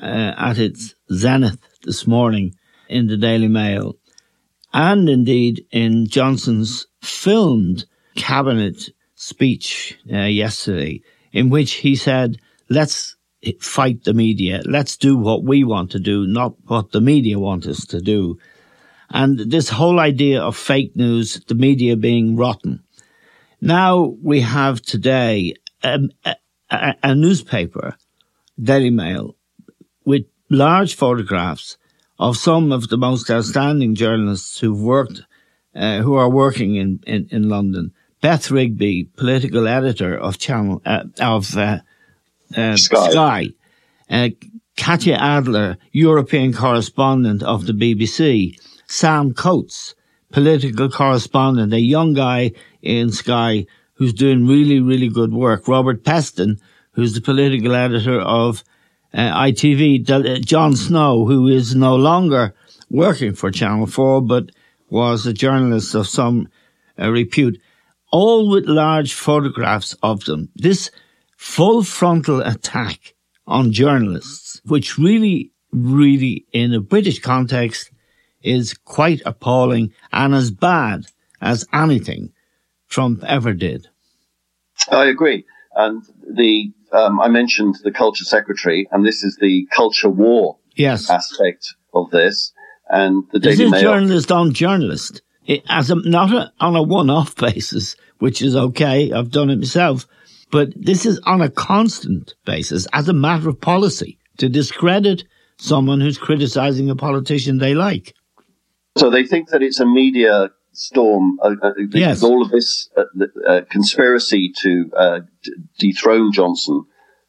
uh, 0.01 0.33
at 0.37 0.59
its 0.59 0.95
zenith 1.11 1.59
this 1.83 2.05
morning 2.05 2.53
in 2.89 3.07
the 3.07 3.17
Daily 3.17 3.47
Mail 3.47 3.95
and 4.73 5.09
indeed 5.09 5.65
in 5.71 6.07
Johnson's 6.07 6.87
filmed 7.01 7.85
cabinet 8.15 8.89
speech 9.15 9.97
uh, 10.11 10.23
yesterday 10.23 11.01
in 11.31 11.49
which 11.49 11.73
he 11.73 11.95
said, 11.95 12.39
let's 12.71 13.17
fight 13.59 14.03
the 14.05 14.13
media. 14.13 14.61
Let's 14.65 14.95
do 14.97 15.17
what 15.17 15.43
we 15.43 15.63
want 15.63 15.91
to 15.91 15.99
do, 15.99 16.25
not 16.25 16.53
what 16.67 16.91
the 16.91 17.01
media 17.01 17.37
want 17.37 17.67
us 17.67 17.85
to 17.87 17.99
do. 17.99 18.39
And 19.09 19.37
this 19.37 19.69
whole 19.69 19.99
idea 19.99 20.41
of 20.41 20.55
fake 20.55 20.95
news, 20.95 21.41
the 21.47 21.55
media 21.55 21.97
being 21.97 22.37
rotten. 22.37 22.83
Now 23.59 24.15
we 24.23 24.39
have 24.41 24.81
today 24.81 25.55
um, 25.83 26.11
a, 26.23 26.35
a, 26.69 26.95
a 27.03 27.15
newspaper, 27.15 27.97
Daily 28.61 28.89
Mail, 28.89 29.35
with 30.05 30.25
large 30.49 30.95
photographs 30.95 31.77
of 32.17 32.37
some 32.37 32.71
of 32.71 32.87
the 32.87 32.97
most 32.97 33.29
outstanding 33.29 33.95
journalists 33.95 34.59
who've 34.59 34.81
worked, 34.81 35.23
uh, 35.75 36.01
who 36.01 36.15
are 36.15 36.29
working 36.29 36.75
in, 36.75 37.01
in, 37.05 37.27
in 37.31 37.49
London. 37.49 37.91
Beth 38.21 38.49
Rigby, 38.49 39.09
political 39.17 39.67
editor 39.67 40.15
of 40.15 40.37
Channel, 40.37 40.81
uh, 40.85 41.03
of, 41.19 41.57
uh, 41.57 41.79
uh, 42.55 42.77
Sky. 42.77 43.11
Sky. 43.11 43.47
Uh, 44.09 44.29
Katya 44.77 45.15
Adler, 45.15 45.77
European 45.91 46.53
correspondent 46.53 47.43
of 47.43 47.65
the 47.65 47.73
BBC. 47.73 48.57
Sam 48.87 49.33
Coates, 49.33 49.95
political 50.31 50.89
correspondent, 50.89 51.73
a 51.73 51.79
young 51.79 52.13
guy 52.13 52.51
in 52.81 53.11
Sky 53.11 53.65
who's 53.93 54.13
doing 54.13 54.47
really, 54.47 54.79
really 54.79 55.09
good 55.09 55.33
work. 55.33 55.67
Robert 55.67 56.03
Peston, 56.03 56.59
who's 56.93 57.13
the 57.13 57.21
political 57.21 57.75
editor 57.75 58.19
of 58.19 58.63
uh, 59.13 59.31
ITV. 59.43 60.05
D- 60.05 60.13
uh, 60.13 60.39
Jon 60.39 60.75
Snow, 60.75 61.25
who 61.25 61.47
is 61.47 61.75
no 61.75 61.95
longer 61.95 62.53
working 62.89 63.33
for 63.33 63.51
Channel 63.51 63.87
4, 63.87 64.21
but 64.21 64.49
was 64.89 65.25
a 65.25 65.33
journalist 65.33 65.95
of 65.95 66.07
some 66.07 66.49
uh, 66.99 67.09
repute. 67.11 67.61
All 68.11 68.49
with 68.49 68.65
large 68.65 69.13
photographs 69.13 69.95
of 70.03 70.25
them. 70.25 70.49
This 70.55 70.91
full 71.41 71.81
frontal 71.83 72.39
attack 72.41 73.15
on 73.47 73.71
journalists, 73.71 74.61
which 74.65 74.99
really, 74.99 75.51
really, 75.71 76.45
in 76.53 76.71
a 76.71 76.79
British 76.79 77.19
context, 77.19 77.89
is 78.43 78.75
quite 78.75 79.23
appalling 79.25 79.91
and 80.13 80.35
as 80.35 80.51
bad 80.51 81.05
as 81.41 81.65
anything 81.73 82.31
Trump 82.89 83.23
ever 83.23 83.53
did. 83.53 83.87
I 84.91 85.05
agree. 85.05 85.45
And 85.75 86.03
the 86.21 86.71
um, 86.93 87.19
I 87.19 87.27
mentioned 87.27 87.79
the 87.83 87.91
culture 87.91 88.23
secretary, 88.25 88.87
and 88.91 89.03
this 89.03 89.23
is 89.23 89.37
the 89.41 89.67
culture 89.75 90.09
war 90.09 90.57
Yes. 90.75 91.09
aspect 91.09 91.73
of 91.93 92.11
this. 92.11 92.53
And 92.87 93.23
the 93.31 93.39
This 93.39 93.57
Daily 93.57 93.65
is 93.65 93.71
Mail. 93.71 93.81
journalist 93.81 94.31
on 94.31 94.53
journalist. 94.53 95.21
It, 95.45 95.63
as 95.67 95.89
a, 95.89 95.95
not 95.95 96.31
a, 96.31 96.51
on 96.59 96.75
a 96.75 96.83
one-off 96.83 97.35
basis, 97.47 97.95
which 98.19 98.41
is 98.43 98.55
okay. 98.55 99.11
I've 99.11 99.31
done 99.31 99.49
it 99.49 99.55
myself. 99.57 100.05
But 100.51 100.69
this 100.75 101.05
is 101.05 101.19
on 101.25 101.41
a 101.41 101.49
constant 101.49 102.33
basis 102.45 102.87
as 102.93 103.07
a 103.07 103.13
matter 103.13 103.49
of 103.49 103.59
policy 103.61 104.19
to 104.37 104.49
discredit 104.49 105.23
someone 105.57 106.01
who's 106.01 106.17
criticizing 106.17 106.89
a 106.89 106.95
politician 106.95 107.57
they 107.59 107.73
like. 107.73 108.13
So 108.97 109.09
they 109.09 109.25
think 109.25 109.49
that 109.49 109.61
it's 109.61 109.79
a 109.79 109.85
media 109.85 110.49
storm. 110.73 111.37
Uh, 111.41 111.55
uh, 111.61 111.71
because 111.77 111.99
Yes. 111.99 112.23
All 112.23 112.41
of 112.41 112.49
this 112.51 112.89
uh, 112.97 113.03
uh, 113.47 113.61
conspiracy 113.69 114.51
to 114.61 114.89
uh, 114.95 115.19
d- 115.43 115.53
dethrone 115.79 116.31
Johnson. 116.31 116.85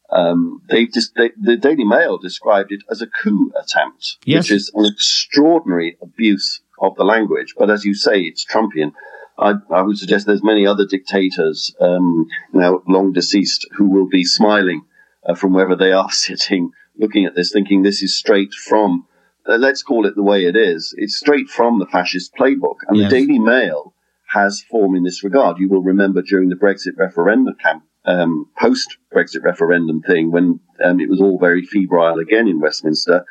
Um, 0.09 0.61
they 0.69 0.85
just 0.85 1.13
they, 1.15 1.31
the 1.41 1.57
Daily 1.57 1.85
Mail 1.85 2.17
described 2.17 2.71
it 2.71 2.81
as 2.91 3.01
a 3.01 3.07
coup 3.07 3.51
attempt, 3.59 4.17
Yes. 4.25 4.43
which 4.43 4.51
is 4.51 4.71
an 4.75 4.85
extraordinary 4.85 5.97
abuse 6.01 6.61
of 6.79 6.95
the 6.95 7.03
language. 7.03 7.55
But 7.57 7.69
as 7.71 7.83
you 7.85 7.93
say, 7.95 8.21
it's 8.21 8.45
Trumpian. 8.45 8.91
I, 9.37 9.53
I 9.71 9.81
would 9.81 9.97
suggest 9.97 10.25
there's 10.27 10.43
many 10.43 10.65
other 10.67 10.85
dictators 10.85 11.73
um, 11.79 12.27
now 12.51 12.81
long 12.87 13.13
deceased 13.13 13.67
who 13.73 13.89
will 13.89 14.07
be 14.07 14.23
smiling 14.23 14.83
uh, 15.25 15.35
from 15.35 15.53
wherever 15.53 15.75
they 15.75 15.91
are 15.91 16.11
sitting, 16.25 16.71
looking 16.97 17.25
at 17.25 17.35
this, 17.35 17.51
thinking 17.51 17.81
this 17.81 18.01
is 18.03 18.17
straight 18.17 18.53
from. 18.53 19.05
Uh, 19.47 19.57
let's 19.57 19.83
call 19.83 20.05
it 20.05 20.15
the 20.15 20.23
way 20.23 20.45
it 20.45 20.55
is. 20.55 20.93
It's 20.97 21.17
straight 21.17 21.49
from 21.49 21.79
the 21.79 21.85
fascist 21.87 22.33
playbook, 22.39 22.77
and 22.87 22.97
Yes. 22.97 23.11
the 23.11 23.19
Daily 23.19 23.39
Mail 23.39 23.93
has 24.33 24.61
form 24.69 24.95
in 24.95 25.03
this 25.03 25.23
regard. 25.23 25.59
You 25.59 25.67
will 25.67 25.81
remember 25.83 26.21
during 26.21 26.49
the 26.49 26.55
Brexit 26.55 26.97
referendum 26.97 27.55
camp, 27.61 27.83
um, 28.05 28.47
post 28.57 28.97
Brexit 29.13 29.43
referendum 29.43 30.01
thing, 30.01 30.31
when 30.31 30.59
um, 30.83 30.99
it 30.99 31.09
was 31.09 31.21
all 31.21 31.37
very 31.37 31.63
febrile 31.65 32.19
again 32.19 32.47
in 32.47 32.59
Westminster, 32.61 33.25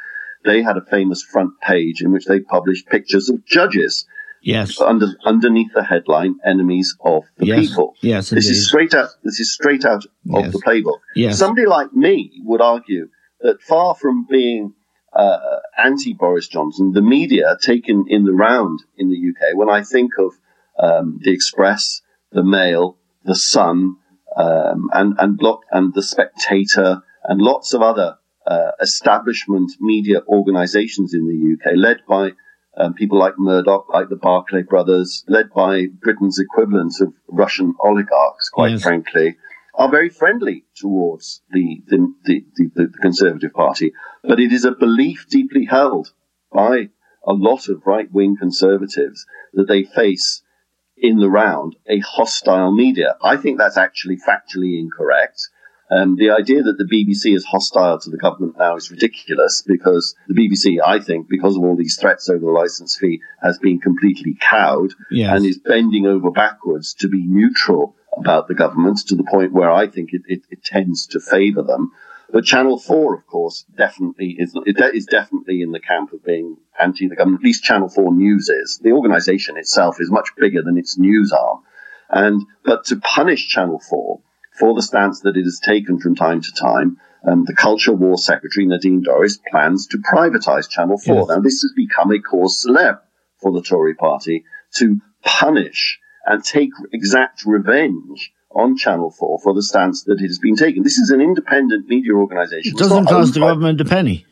they 0.45 0.63
had 0.63 0.77
a 0.77 0.85
famous 0.91 1.23
front 1.23 1.53
page 1.63 2.03
in 2.03 2.13
which 2.13 2.27
they 2.27 2.41
published 2.41 2.89
pictures 2.89 3.29
of 3.31 3.45
judges 3.47 4.05
Yes. 4.43 4.81
under, 4.81 5.07
underneath 5.25 5.73
the 5.75 5.85
headline 5.85 6.37
"Enemies 6.45 6.97
of 7.05 7.25
the 7.39 7.47
Yes. 7.47 7.61
People." 7.69 7.95
Yes, 8.03 8.31
this 8.31 8.47
indeed. 8.47 8.59
is 8.59 8.69
straight 8.69 8.95
out. 8.95 9.09
This 9.25 9.41
is 9.41 9.53
straight 9.55 9.85
out 9.85 10.05
of 10.05 10.11
Yes. 10.25 10.53
the 10.53 10.59
playbook. 10.61 10.99
Yes. 11.15 11.39
Somebody 11.39 11.67
like 11.67 11.93
me 11.93 12.31
would 12.45 12.61
argue 12.61 13.09
that 13.41 13.61
far 13.63 13.95
from 13.95 14.27
being 14.29 14.75
uh, 15.15 15.39
anti 15.79 16.13
Boris 16.15 16.49
Johnson, 16.49 16.93
the 16.93 17.03
media 17.03 17.57
taken 17.61 18.05
in 18.09 18.25
the 18.25 18.33
round 18.33 18.81
in 18.97 19.11
the 19.11 19.17
UK, 19.31 19.57
when 19.57 19.69
I 19.69 19.83
think 19.83 20.13
of 20.19 20.33
um, 20.79 21.21
the 21.23 21.33
Express, 21.33 22.01
the 22.33 22.43
Mail, 22.43 22.97
the 23.25 23.35
Sun, 23.35 23.97
um, 24.37 24.89
and 24.95 25.15
and 25.19 25.37
block 25.37 25.61
and 25.71 25.93
the 25.95 26.03
Spectator, 26.03 27.03
and 27.25 27.41
lots 27.43 27.75
of 27.75 27.83
other 27.83 28.17
uh, 28.47 28.71
establishment 28.81 29.71
media 29.81 30.23
organisations 30.29 31.13
in 31.15 31.27
the 31.29 31.55
UK, 31.71 31.77
led 31.77 31.99
by 32.09 32.33
um, 32.77 32.95
people 32.95 33.19
like 33.19 33.35
Murdoch, 33.39 33.87
like 33.93 34.09
the 34.09 34.17
Barclay 34.17 34.63
brothers, 34.63 35.25
led 35.29 35.53
by 35.53 35.87
Britain's 36.01 36.39
equivalent 36.39 36.95
of 37.01 37.13
Russian 37.29 37.75
oligarchs, 37.81 38.49
quite 38.49 38.73
Yes. 38.73 38.83
frankly, 38.83 39.37
are 39.75 39.91
very 39.91 40.09
friendly 40.09 40.65
towards 40.75 41.43
the 41.51 41.83
the, 41.87 42.13
the, 42.25 42.45
the 42.57 42.71
the 42.75 42.89
Conservative 43.01 43.53
Party. 43.53 43.93
But 44.23 44.41
it 44.41 44.53
is 44.53 44.65
a 44.65 44.73
belief 44.73 45.27
deeply 45.29 45.65
held 45.65 46.13
by 46.53 46.91
a 47.27 47.33
lot 47.33 47.69
of 47.69 47.87
right 47.87 48.11
wing 48.13 48.37
conservatives 48.37 49.27
that 49.55 49.69
they 49.69 49.85
face 49.85 50.43
in 50.97 51.19
the 51.19 51.29
round 51.31 51.77
a 51.87 51.99
hostile 52.01 52.73
media. 52.73 53.17
I 53.23 53.37
think 53.37 53.59
that's 53.59 53.77
actually 53.77 54.17
factually 54.17 54.79
incorrect. 54.79 55.49
Um, 55.93 56.17
the 56.17 56.31
idea 56.31 56.63
that 56.63 56.79
the 56.79 56.85
BBC 56.85 57.35
is 57.35 57.45
hostile 57.45 57.99
to 57.99 58.11
the 58.11 58.17
government 58.17 58.57
now 58.59 58.77
is 58.77 58.91
ridiculous 58.91 59.63
because 59.67 60.15
the 60.27 60.35
BBC, 60.35 60.79
I 60.85 61.01
think, 61.01 61.29
because 61.29 61.55
of 61.57 61.63
all 61.63 61.77
these 61.77 61.99
threats 61.99 62.31
over 62.31 62.39
the 62.39 62.51
license 62.51 62.97
fee, 62.97 63.21
has 63.43 63.59
been 63.59 63.79
completely 63.79 64.37
cowed 64.41 64.95
Yes. 65.11 65.37
and 65.37 65.45
is 65.45 65.59
bending 65.59 66.07
over 66.07 66.31
backwards 66.31 66.95
to 67.01 67.09
be 67.09 67.27
neutral 67.27 67.95
about 68.17 68.49
the 68.49 68.55
government 68.55 69.01
to 69.09 69.17
the 69.17 69.25
point 69.25 69.53
where 69.53 69.71
I 69.71 69.87
think 69.87 70.15
it, 70.15 70.23
it, 70.27 70.43
it 70.51 70.65
tends 70.65 71.09
to 71.09 71.21
favour 71.21 71.63
them. 71.63 71.93
But 72.31 72.45
Channel 72.45 72.79
4, 72.79 73.15
of 73.15 73.27
course, 73.27 73.67
definitely 73.77 74.37
is, 74.39 74.57
it 74.65 74.81
is 74.95 75.05
definitely 75.05 75.61
in 75.61 75.73
the 75.73 75.81
camp 75.81 76.15
of 76.15 76.25
being 76.25 76.57
anti 76.81 77.07
the 77.09 77.17
government. 77.17 77.43
At 77.43 77.45
least 77.45 77.65
Channel 77.65 77.91
4 77.91 78.15
News 78.15 78.49
is. 78.49 78.81
The 78.83 78.93
organisation 78.93 79.59
itself 79.59 80.01
is 80.01 80.11
much 80.11 80.31
bigger 80.39 80.63
than 80.63 80.79
its 80.79 80.97
news 80.97 81.33
arm. 81.33 81.59
And, 82.09 82.43
but 82.65 82.87
to 82.87 82.97
punish 82.97 83.49
Channel 83.49 83.81
4 83.81 84.21
for 84.59 84.75
the 84.75 84.83
stance 84.83 85.21
that 85.21 85.37
it 85.37 85.45
has 85.45 85.61
taken 85.61 85.99
from 85.99 86.15
time 86.15 86.41
to 86.41 86.53
time, 86.53 86.99
um, 87.27 87.45
the 87.47 87.55
Culture 87.55 87.93
War 87.93 88.19
Secretary, 88.19 88.67
Nadine 88.67 89.03
Dorries, 89.03 89.39
plans 89.51 89.87
to 89.89 89.99
privatise 89.99 90.69
Channel 90.69 90.99
4. 90.99 91.15
Yes. 91.17 91.29
Now, 91.29 91.41
this 91.41 91.63
has 91.63 91.73
become 91.77 92.13
a 92.13 92.21
cause 92.21 92.65
célèbre 92.67 93.01
for 93.41 93.53
the 93.53 93.63
Tory 93.63 93.95
party 93.95 94.45
to 94.77 95.01
punish 95.25 95.99
and 96.27 96.45
take 96.45 96.71
exact 96.93 97.45
revenge 97.47 98.33
on 98.51 98.77
Channel 98.77 99.11
4 99.11 99.41
for 99.43 99.55
the 99.55 99.63
stance 99.63 100.05
that 100.05 100.21
it 100.21 100.27
has 100.27 100.39
been 100.39 100.57
taken. 100.57 100.83
This 100.83 100.99
is 100.99 101.11
an 101.11 101.21
independent 101.21 101.89
media 101.89 102.13
organisation. 102.13 102.73
It 102.77 102.79
doesn't 102.79 103.07
cost 103.07 103.35
the 103.35 103.41
by- 103.41 103.49
government 103.49 103.81
a 103.81 103.85
penny. 103.85 104.27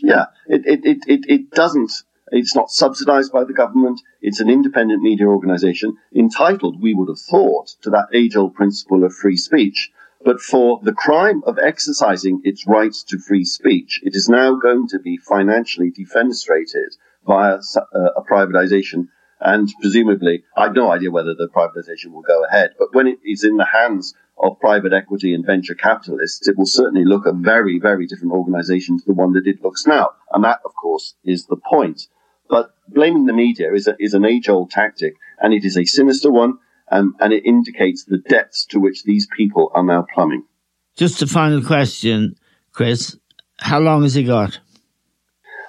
yeah, 0.00 0.26
it, 0.46 0.62
it, 0.66 0.84
it, 0.84 0.98
it, 1.06 1.20
it 1.28 1.50
doesn't. 1.50 1.92
It's 2.36 2.56
not 2.56 2.68
subsidized 2.68 3.30
by 3.30 3.44
the 3.44 3.52
government. 3.52 4.00
It's 4.20 4.40
an 4.40 4.50
independent 4.50 5.02
media 5.02 5.26
organization 5.26 5.98
entitled, 6.12 6.82
we 6.82 6.92
would 6.92 7.08
have 7.08 7.20
thought, 7.20 7.68
to 7.82 7.90
that 7.90 8.08
age 8.12 8.34
old 8.34 8.56
principle 8.56 9.04
of 9.04 9.14
free 9.14 9.36
speech. 9.36 9.92
But 10.24 10.40
for 10.40 10.80
the 10.82 10.92
crime 10.92 11.44
of 11.46 11.60
exercising 11.60 12.40
its 12.42 12.66
right 12.66 12.92
to 13.06 13.20
free 13.20 13.44
speech, 13.44 14.00
it 14.02 14.16
is 14.16 14.28
now 14.28 14.56
going 14.56 14.88
to 14.88 14.98
be 14.98 15.16
financially 15.16 15.92
defenestrated 15.92 16.96
via 17.24 17.58
uh, 17.76 18.10
a 18.16 18.22
privatization. 18.22 19.08
And 19.38 19.72
presumably, 19.80 20.42
I 20.56 20.64
have 20.64 20.74
no 20.74 20.90
idea 20.90 21.12
whether 21.12 21.34
the 21.34 21.48
privatization 21.48 22.10
will 22.10 22.22
go 22.22 22.44
ahead, 22.46 22.70
but 22.80 22.92
when 22.94 23.06
it 23.06 23.18
is 23.24 23.44
in 23.44 23.58
the 23.58 23.66
hands 23.66 24.12
of 24.42 24.58
private 24.58 24.92
equity 24.92 25.34
and 25.34 25.46
venture 25.46 25.76
capitalists, 25.76 26.48
it 26.48 26.58
will 26.58 26.66
certainly 26.66 27.04
look 27.04 27.26
a 27.26 27.32
very, 27.32 27.78
very 27.78 28.08
different 28.08 28.32
organization 28.32 28.98
to 28.98 29.04
the 29.06 29.14
one 29.14 29.34
that 29.34 29.46
it 29.46 29.62
looks 29.62 29.86
now. 29.86 30.10
And 30.32 30.42
that, 30.42 30.58
of 30.64 30.74
course, 30.74 31.14
is 31.24 31.46
the 31.46 31.56
point. 31.56 32.08
But 32.48 32.74
blaming 32.88 33.26
the 33.26 33.32
media 33.32 33.72
is, 33.72 33.86
a, 33.86 33.96
is 33.98 34.14
an 34.14 34.24
age 34.24 34.48
old 34.48 34.70
tactic, 34.70 35.14
and 35.40 35.52
it 35.54 35.64
is 35.64 35.76
a 35.76 35.84
sinister 35.84 36.30
one, 36.30 36.58
um, 36.90 37.16
and 37.20 37.32
it 37.32 37.44
indicates 37.46 38.04
the 38.04 38.18
depths 38.18 38.66
to 38.66 38.78
which 38.78 39.04
these 39.04 39.26
people 39.36 39.70
are 39.74 39.82
now 39.84 40.06
plumbing. 40.14 40.44
Just 40.96 41.22
a 41.22 41.26
final 41.26 41.62
question, 41.62 42.36
Chris. 42.72 43.16
How 43.58 43.80
long 43.80 44.02
has 44.02 44.14
he 44.14 44.24
got? 44.24 44.58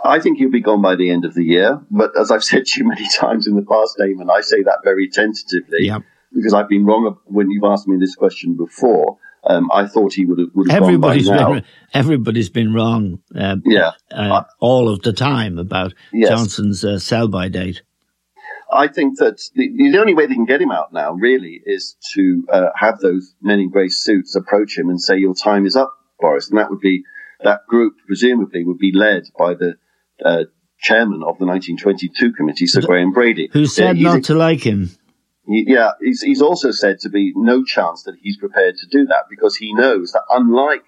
I 0.03 0.19
think 0.19 0.37
he'll 0.37 0.51
be 0.51 0.61
gone 0.61 0.81
by 0.81 0.95
the 0.95 1.09
end 1.09 1.25
of 1.25 1.33
the 1.33 1.43
year. 1.43 1.81
But 1.89 2.17
as 2.19 2.29
I've 2.29 2.43
said 2.51 2.65
to 2.65 2.79
you 2.79 2.87
many 2.87 3.07
times 3.17 3.47
in 3.47 3.55
the 3.55 3.63
past, 3.63 3.97
Eamon, 3.99 4.29
I 4.31 4.41
say 4.41 4.61
that 4.63 4.79
very 4.83 5.09
tentatively 5.09 5.79
Yeah. 5.87 5.99
because 6.33 6.53
I've 6.53 6.69
been 6.69 6.85
wrong 6.85 7.17
when 7.25 7.49
you've 7.49 7.63
asked 7.63 7.87
me 7.87 7.97
this 7.97 8.15
question 8.15 8.55
before. 8.55 9.17
Um, 9.47 9.69
I 9.71 9.85
thought 9.87 10.13
he 10.13 10.25
would 10.25 10.39
have, 10.39 10.49
would 10.55 10.71
have 10.71 10.81
now. 10.81 11.53
been 11.53 11.63
everybody's 11.93 12.49
been 12.49 12.73
wrong. 12.73 13.19
Uh, 13.35 13.57
Yeah. 13.63 13.91
uh, 14.11 14.43
all 14.59 14.89
of 14.89 15.01
the 15.03 15.13
time 15.13 15.59
about 15.59 15.93
Yes. 16.11 16.29
Johnson's 16.29 16.83
uh, 16.83 16.97
sell-by 16.99 17.49
date. 17.49 17.83
I 18.73 18.87
think 18.87 19.19
that 19.19 19.39
the, 19.55 19.69
the 19.77 19.97
only 19.99 20.15
way 20.15 20.25
they 20.25 20.33
can 20.33 20.45
get 20.45 20.61
him 20.61 20.71
out 20.71 20.91
now, 20.91 21.11
really, 21.13 21.61
is 21.65 21.95
to 22.15 22.43
uh, 22.51 22.69
have 22.75 22.99
those 22.99 23.35
men 23.41 23.59
in 23.59 23.69
grey 23.69 23.89
suits 23.89 24.35
approach 24.35 24.77
him 24.77 24.89
and 24.89 24.99
say, 24.99 25.17
"Your 25.17 25.35
time 25.35 25.65
is 25.67 25.75
up, 25.75 25.93
Boris." 26.19 26.49
And 26.49 26.57
that 26.57 26.71
would 26.71 26.79
be 26.81 27.03
that 27.43 27.67
group, 27.67 27.93
presumably, 28.07 28.63
would 28.65 28.79
be 28.79 28.91
led 28.91 29.23
by 29.37 29.53
the 29.53 29.75
uh, 30.25 30.45
chairman 30.79 31.21
of 31.23 31.37
the 31.37 31.45
1922 31.45 32.33
committee, 32.33 32.65
Sir 32.65 32.81
Graham 32.81 33.11
Brady, 33.11 33.49
Who 33.53 33.65
said 33.67 33.97
not 33.97 34.23
to 34.25 34.33
like 34.33 34.61
him? 34.65 34.89
Yeah, 35.47 35.91
he's, 36.01 36.21
he's 36.21 36.41
also 36.41 36.71
said 36.71 36.99
to 36.99 37.09
be 37.09 37.33
no 37.35 37.63
chance 37.63 38.03
that 38.03 38.15
he's 38.21 38.37
prepared 38.37 38.75
to 38.77 38.87
do 38.87 39.05
that 39.05 39.25
because 39.29 39.55
he 39.55 39.73
knows 39.73 40.11
that 40.11 40.23
unlike 40.29 40.83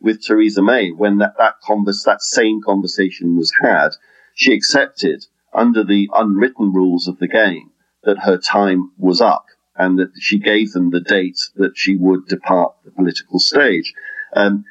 with 0.00 0.22
Theresa 0.22 0.62
May, 0.62 0.90
when 0.90 1.18
that, 1.18 1.34
that 1.38 1.54
converse, 1.64 2.02
that 2.04 2.22
same 2.22 2.60
conversation 2.62 3.36
was 3.36 3.52
had, 3.62 3.90
she 4.34 4.52
accepted 4.52 5.26
under 5.54 5.84
the 5.84 6.10
unwritten 6.14 6.72
rules 6.72 7.08
of 7.08 7.18
the 7.18 7.28
game 7.28 7.70
that 8.04 8.18
her 8.20 8.36
time 8.36 8.90
was 8.98 9.20
up 9.20 9.46
and 9.76 9.98
that 9.98 10.10
she 10.18 10.38
gave 10.38 10.72
them 10.72 10.90
the 10.90 11.00
date 11.00 11.38
that 11.56 11.72
she 11.76 11.96
would 11.96 12.26
depart 12.26 12.74
the 12.84 12.90
political 12.90 13.38
stage. 13.38 13.94
Um, 14.34 14.64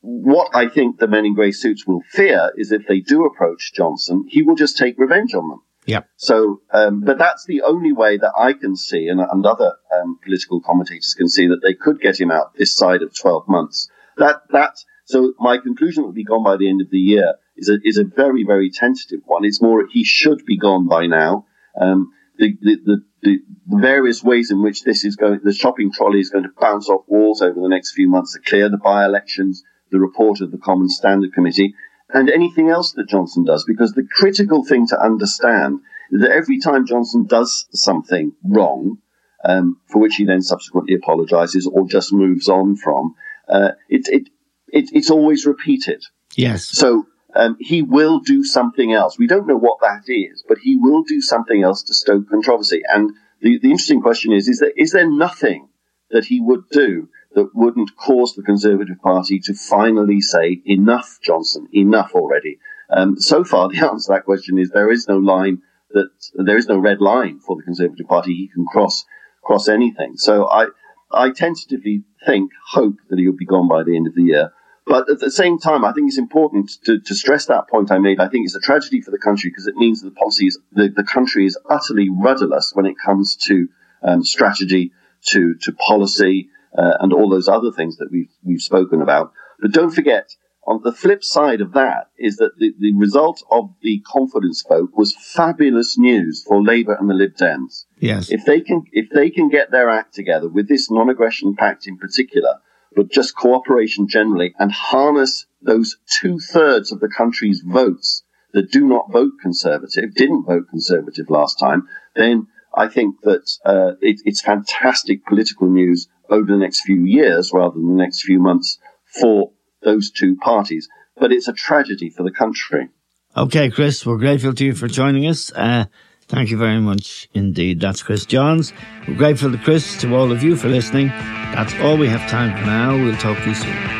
what 0.00 0.50
I 0.54 0.68
think 0.68 0.98
the 0.98 1.08
men 1.08 1.26
in 1.26 1.34
grey 1.34 1.52
suits 1.52 1.86
will 1.86 2.02
fear 2.10 2.52
is 2.56 2.72
if 2.72 2.86
they 2.86 3.00
do 3.00 3.26
approach 3.26 3.72
Johnson, 3.74 4.24
he 4.28 4.42
will 4.42 4.54
just 4.54 4.78
take 4.78 4.98
revenge 4.98 5.34
on 5.34 5.48
them. 5.48 5.62
Yep. 5.86 6.08
So, 6.16 6.60
um, 6.72 7.00
but 7.00 7.18
that's 7.18 7.46
the 7.46 7.62
only 7.62 7.92
way 7.92 8.18
that 8.18 8.32
I 8.38 8.52
can 8.52 8.76
see, 8.76 9.08
and, 9.08 9.20
and 9.20 9.46
other 9.46 9.72
um, 9.92 10.18
political 10.22 10.60
commentators 10.60 11.14
can 11.16 11.28
see 11.28 11.46
that 11.46 11.60
they 11.62 11.74
could 11.74 12.00
get 12.00 12.20
him 12.20 12.30
out 12.30 12.54
this 12.56 12.76
side 12.76 13.02
of 13.02 13.16
12 13.16 13.48
months. 13.48 13.88
That 14.16 14.42
that. 14.50 14.76
So 15.06 15.34
my 15.40 15.58
conclusion 15.58 16.04
will 16.04 16.12
be 16.12 16.22
gone 16.22 16.44
by 16.44 16.56
the 16.56 16.68
end 16.68 16.80
of 16.80 16.90
the 16.90 16.98
year 16.98 17.34
is 17.56 17.68
a 17.68 17.78
is 17.82 17.98
a 17.98 18.04
very 18.04 18.44
very 18.44 18.70
tentative 18.70 19.20
one. 19.24 19.44
It's 19.44 19.60
more 19.60 19.84
he 19.90 20.04
should 20.04 20.44
be 20.46 20.56
gone 20.56 20.86
by 20.86 21.06
now. 21.06 21.46
Um, 21.80 22.12
the, 22.40 22.56
the, 22.62 22.76
the, 22.84 23.02
the 23.22 23.38
various 23.66 24.24
ways 24.24 24.50
in 24.50 24.62
which 24.62 24.82
this 24.82 25.04
is 25.04 25.14
going, 25.14 25.40
the 25.44 25.52
shopping 25.52 25.92
trolley 25.92 26.20
is 26.20 26.30
going 26.30 26.44
to 26.44 26.50
bounce 26.58 26.88
off 26.88 27.04
walls 27.06 27.42
over 27.42 27.60
the 27.60 27.68
next 27.68 27.92
few 27.92 28.08
months 28.08 28.34
are 28.34 28.40
clear. 28.40 28.68
The 28.68 28.78
by-elections, 28.78 29.62
the 29.90 30.00
report 30.00 30.40
of 30.40 30.50
the 30.50 30.58
Common 30.58 30.88
Standard 30.88 31.34
Committee, 31.34 31.74
and 32.12 32.30
anything 32.30 32.68
else 32.68 32.92
that 32.92 33.08
Johnson 33.08 33.44
does, 33.44 33.64
because 33.64 33.92
the 33.92 34.06
critical 34.10 34.64
thing 34.64 34.86
to 34.88 35.00
understand 35.00 35.80
is 36.10 36.20
that 36.22 36.30
every 36.30 36.58
time 36.58 36.86
Johnson 36.86 37.26
does 37.26 37.66
something 37.72 38.32
wrong, 38.44 38.98
um, 39.44 39.80
for 39.86 40.00
which 40.00 40.16
he 40.16 40.24
then 40.24 40.42
subsequently 40.42 40.94
apologizes 40.94 41.66
or 41.66 41.86
just 41.86 42.12
moves 42.12 42.48
on 42.48 42.76
from, 42.76 43.14
uh, 43.48 43.70
it, 43.88 44.08
it, 44.08 44.28
it, 44.68 44.90
it's 44.92 45.10
always 45.10 45.46
repeated. 45.46 46.04
Yes. 46.36 46.66
So 46.66 47.06
um, 47.34 47.56
he 47.60 47.82
will 47.82 48.20
do 48.20 48.44
something 48.44 48.92
else. 48.92 49.18
We 49.18 49.26
don't 49.26 49.46
know 49.46 49.56
what 49.56 49.78
that 49.80 50.02
is, 50.06 50.44
but 50.46 50.58
he 50.58 50.76
will 50.76 51.02
do 51.04 51.20
something 51.20 51.62
else 51.62 51.82
to 51.84 51.94
stoke 51.94 52.28
controversy. 52.28 52.82
And 52.92 53.12
the, 53.40 53.58
the 53.58 53.70
interesting 53.70 54.02
question 54.02 54.32
is, 54.32 54.48
is 54.48 54.58
there, 54.58 54.72
is 54.76 54.92
there 54.92 55.08
nothing 55.08 55.68
that 56.10 56.24
he 56.24 56.40
would 56.40 56.68
do 56.70 57.08
that 57.34 57.50
wouldn't 57.54 57.96
cause 57.96 58.34
the 58.34 58.42
Conservative 58.42 59.00
Party 59.00 59.38
to 59.40 59.54
finally 59.54 60.20
say, 60.20 60.60
enough, 60.64 61.18
Johnson, 61.22 61.68
enough 61.72 62.12
already? 62.14 62.58
Um, 62.90 63.20
so 63.20 63.44
far, 63.44 63.68
the 63.72 63.78
answer 63.78 64.06
to 64.06 64.12
that 64.14 64.24
question 64.24 64.58
is 64.58 64.70
there 64.70 64.90
is 64.90 65.08
no 65.08 65.18
line 65.18 65.62
that, 65.92 66.10
there 66.34 66.56
is 66.56 66.66
no 66.66 66.78
red 66.78 67.00
line 67.00 67.40
for 67.40 67.56
the 67.56 67.62
Conservative 67.62 68.06
Party. 68.06 68.34
He 68.34 68.48
can 68.48 68.64
cross, 68.64 69.04
cross 69.42 69.68
anything. 69.68 70.16
So 70.16 70.48
I, 70.48 70.66
I 71.12 71.30
tentatively 71.30 72.04
think, 72.26 72.52
hope 72.68 72.96
that 73.08 73.18
he'll 73.18 73.32
be 73.32 73.46
gone 73.46 73.68
by 73.68 73.82
the 73.82 73.96
end 73.96 74.06
of 74.06 74.14
the 74.14 74.22
year. 74.22 74.52
But 74.86 75.08
at 75.10 75.20
the 75.20 75.30
same 75.30 75.58
time, 75.58 75.84
I 75.84 75.92
think 75.92 76.08
it's 76.08 76.18
important 76.18 76.70
to, 76.84 76.98
to 76.98 77.14
stress 77.14 77.46
that 77.46 77.68
point 77.68 77.92
I 77.92 77.98
made. 77.98 78.18
I 78.18 78.28
think 78.28 78.44
it's 78.44 78.56
a 78.56 78.60
tragedy 78.60 79.00
for 79.00 79.10
the 79.10 79.18
country 79.18 79.50
because 79.50 79.66
it 79.66 79.76
means 79.76 80.00
that 80.00 80.10
the 80.10 80.16
policy 80.16 80.46
is, 80.46 80.58
the, 80.72 80.88
the 80.88 81.04
country 81.04 81.46
is 81.46 81.56
utterly 81.68 82.08
rudderless 82.10 82.72
when 82.74 82.86
it 82.86 82.96
comes 83.04 83.36
to 83.46 83.68
um, 84.02 84.24
strategy, 84.24 84.92
to, 85.26 85.54
to 85.62 85.72
policy, 85.72 86.49
uh, 86.76 86.98
and 87.00 87.12
all 87.12 87.28
those 87.28 87.48
other 87.48 87.72
things 87.72 87.96
that 87.96 88.10
we've, 88.10 88.30
we've 88.44 88.60
spoken 88.60 89.02
about. 89.02 89.32
But 89.60 89.72
don't 89.72 89.90
forget, 89.90 90.34
on 90.66 90.80
the 90.84 90.92
flip 90.92 91.24
side 91.24 91.60
of 91.60 91.72
that 91.72 92.10
is 92.18 92.36
that 92.36 92.52
the, 92.58 92.72
the 92.78 92.92
result 92.94 93.42
of 93.50 93.70
the 93.82 94.00
confidence 94.06 94.64
vote 94.68 94.90
was 94.94 95.16
fabulous 95.16 95.98
news 95.98 96.44
for 96.46 96.62
Labour 96.62 96.96
and 96.98 97.08
the 97.08 97.14
Lib 97.14 97.34
Dems. 97.34 97.84
Yes. 97.98 98.30
If 98.30 98.44
they 98.44 98.60
can, 98.60 98.84
if 98.92 99.08
they 99.10 99.30
can 99.30 99.48
get 99.48 99.70
their 99.70 99.88
act 99.88 100.14
together 100.14 100.48
with 100.48 100.68
this 100.68 100.90
non-aggression 100.90 101.56
pact 101.56 101.86
in 101.86 101.98
particular, 101.98 102.56
but 102.94 103.10
just 103.10 103.36
cooperation 103.36 104.08
generally, 104.08 104.54
and 104.58 104.72
harness 104.72 105.46
those 105.62 105.96
two 106.20 106.38
thirds 106.38 106.92
of 106.92 107.00
the 107.00 107.08
country's 107.08 107.62
votes 107.64 108.22
that 108.52 108.70
do 108.70 108.86
not 108.86 109.12
vote 109.12 109.32
conservative, 109.40 110.14
didn't 110.14 110.44
vote 110.44 110.68
conservative 110.68 111.30
last 111.30 111.58
time, 111.58 111.86
then 112.16 112.48
I 112.74 112.88
think 112.88 113.20
that 113.22 113.50
uh, 113.64 113.92
it, 114.00 114.20
it's 114.24 114.40
fantastic 114.40 115.24
political 115.26 115.68
news 115.68 116.08
over 116.30 116.46
the 116.46 116.58
next 116.58 116.82
few 116.82 117.04
years 117.04 117.50
rather 117.52 117.74
than 117.74 117.88
the 117.88 118.02
next 118.02 118.22
few 118.22 118.38
months 118.38 118.78
for 119.20 119.50
those 119.82 120.10
two 120.10 120.36
parties. 120.36 120.88
But 121.16 121.32
it's 121.32 121.48
a 121.48 121.52
tragedy 121.52 122.08
for 122.08 122.22
the 122.22 122.30
country. 122.30 122.88
Okay, 123.36 123.70
Chris, 123.70 124.04
we're 124.06 124.18
grateful 124.18 124.54
to 124.54 124.64
you 124.64 124.74
for 124.74 124.88
joining 124.88 125.26
us. 125.26 125.52
Uh, 125.52 125.84
thank 126.28 126.50
you 126.50 126.56
very 126.56 126.80
much 126.80 127.28
indeed. 127.34 127.80
That's 127.80 128.02
Chris 128.02 128.26
Johns. 128.26 128.72
We're 129.06 129.16
grateful 129.16 129.52
to 129.52 129.58
Chris, 129.58 130.00
to 130.00 130.14
all 130.14 130.32
of 130.32 130.42
you 130.42 130.56
for 130.56 130.68
listening. 130.68 131.08
That's 131.08 131.74
all 131.80 131.96
we 131.96 132.08
have 132.08 132.28
time 132.30 132.56
for 132.58 132.66
now. 132.66 132.96
We'll 132.96 133.16
talk 133.16 133.38
to 133.38 133.48
you 133.48 133.54
soon. 133.54 133.99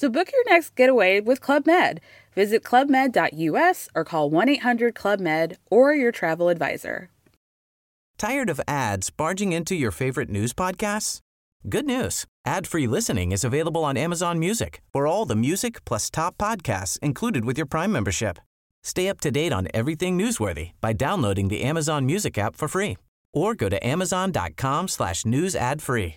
So 0.00 0.08
book 0.08 0.32
your 0.32 0.50
next 0.50 0.76
getaway 0.76 1.20
with 1.20 1.42
Club 1.42 1.66
Med. 1.66 2.00
Visit 2.34 2.64
clubmed.us 2.64 3.88
or 3.94 4.02
call 4.02 4.30
1 4.30 4.48
800 4.48 4.94
Club 4.94 5.20
Med 5.20 5.58
or 5.70 5.94
your 5.94 6.10
travel 6.10 6.48
advisor. 6.48 7.10
Tired 8.16 8.48
of 8.48 8.62
ads 8.66 9.10
barging 9.10 9.52
into 9.52 9.74
your 9.74 9.90
favorite 9.90 10.30
news 10.30 10.54
podcasts? 10.54 11.18
Good 11.68 11.84
news. 11.84 12.24
Ad-free 12.46 12.86
listening 12.86 13.32
is 13.32 13.44
available 13.44 13.84
on 13.84 13.98
Amazon 13.98 14.38
Music 14.38 14.80
for 14.90 15.06
all 15.06 15.26
the 15.26 15.36
music 15.36 15.84
plus 15.84 16.08
top 16.08 16.38
podcasts 16.38 16.98
included 17.00 17.44
with 17.44 17.58
your 17.58 17.66
Prime 17.66 17.92
membership. 17.92 18.38
Stay 18.82 19.06
up 19.06 19.20
to 19.20 19.30
date 19.30 19.52
on 19.52 19.68
everything 19.74 20.16
newsworthy 20.18 20.70
by 20.80 20.94
downloading 20.94 21.48
the 21.48 21.60
Amazon 21.62 22.06
Music 22.06 22.38
app 22.38 22.56
for 22.56 22.68
free 22.68 22.96
or 23.34 23.54
go 23.54 23.68
to 23.68 23.86
amazon.com 23.86 24.88
slash 24.88 25.26
news 25.26 25.54
ad 25.54 25.82
free. 25.82 26.16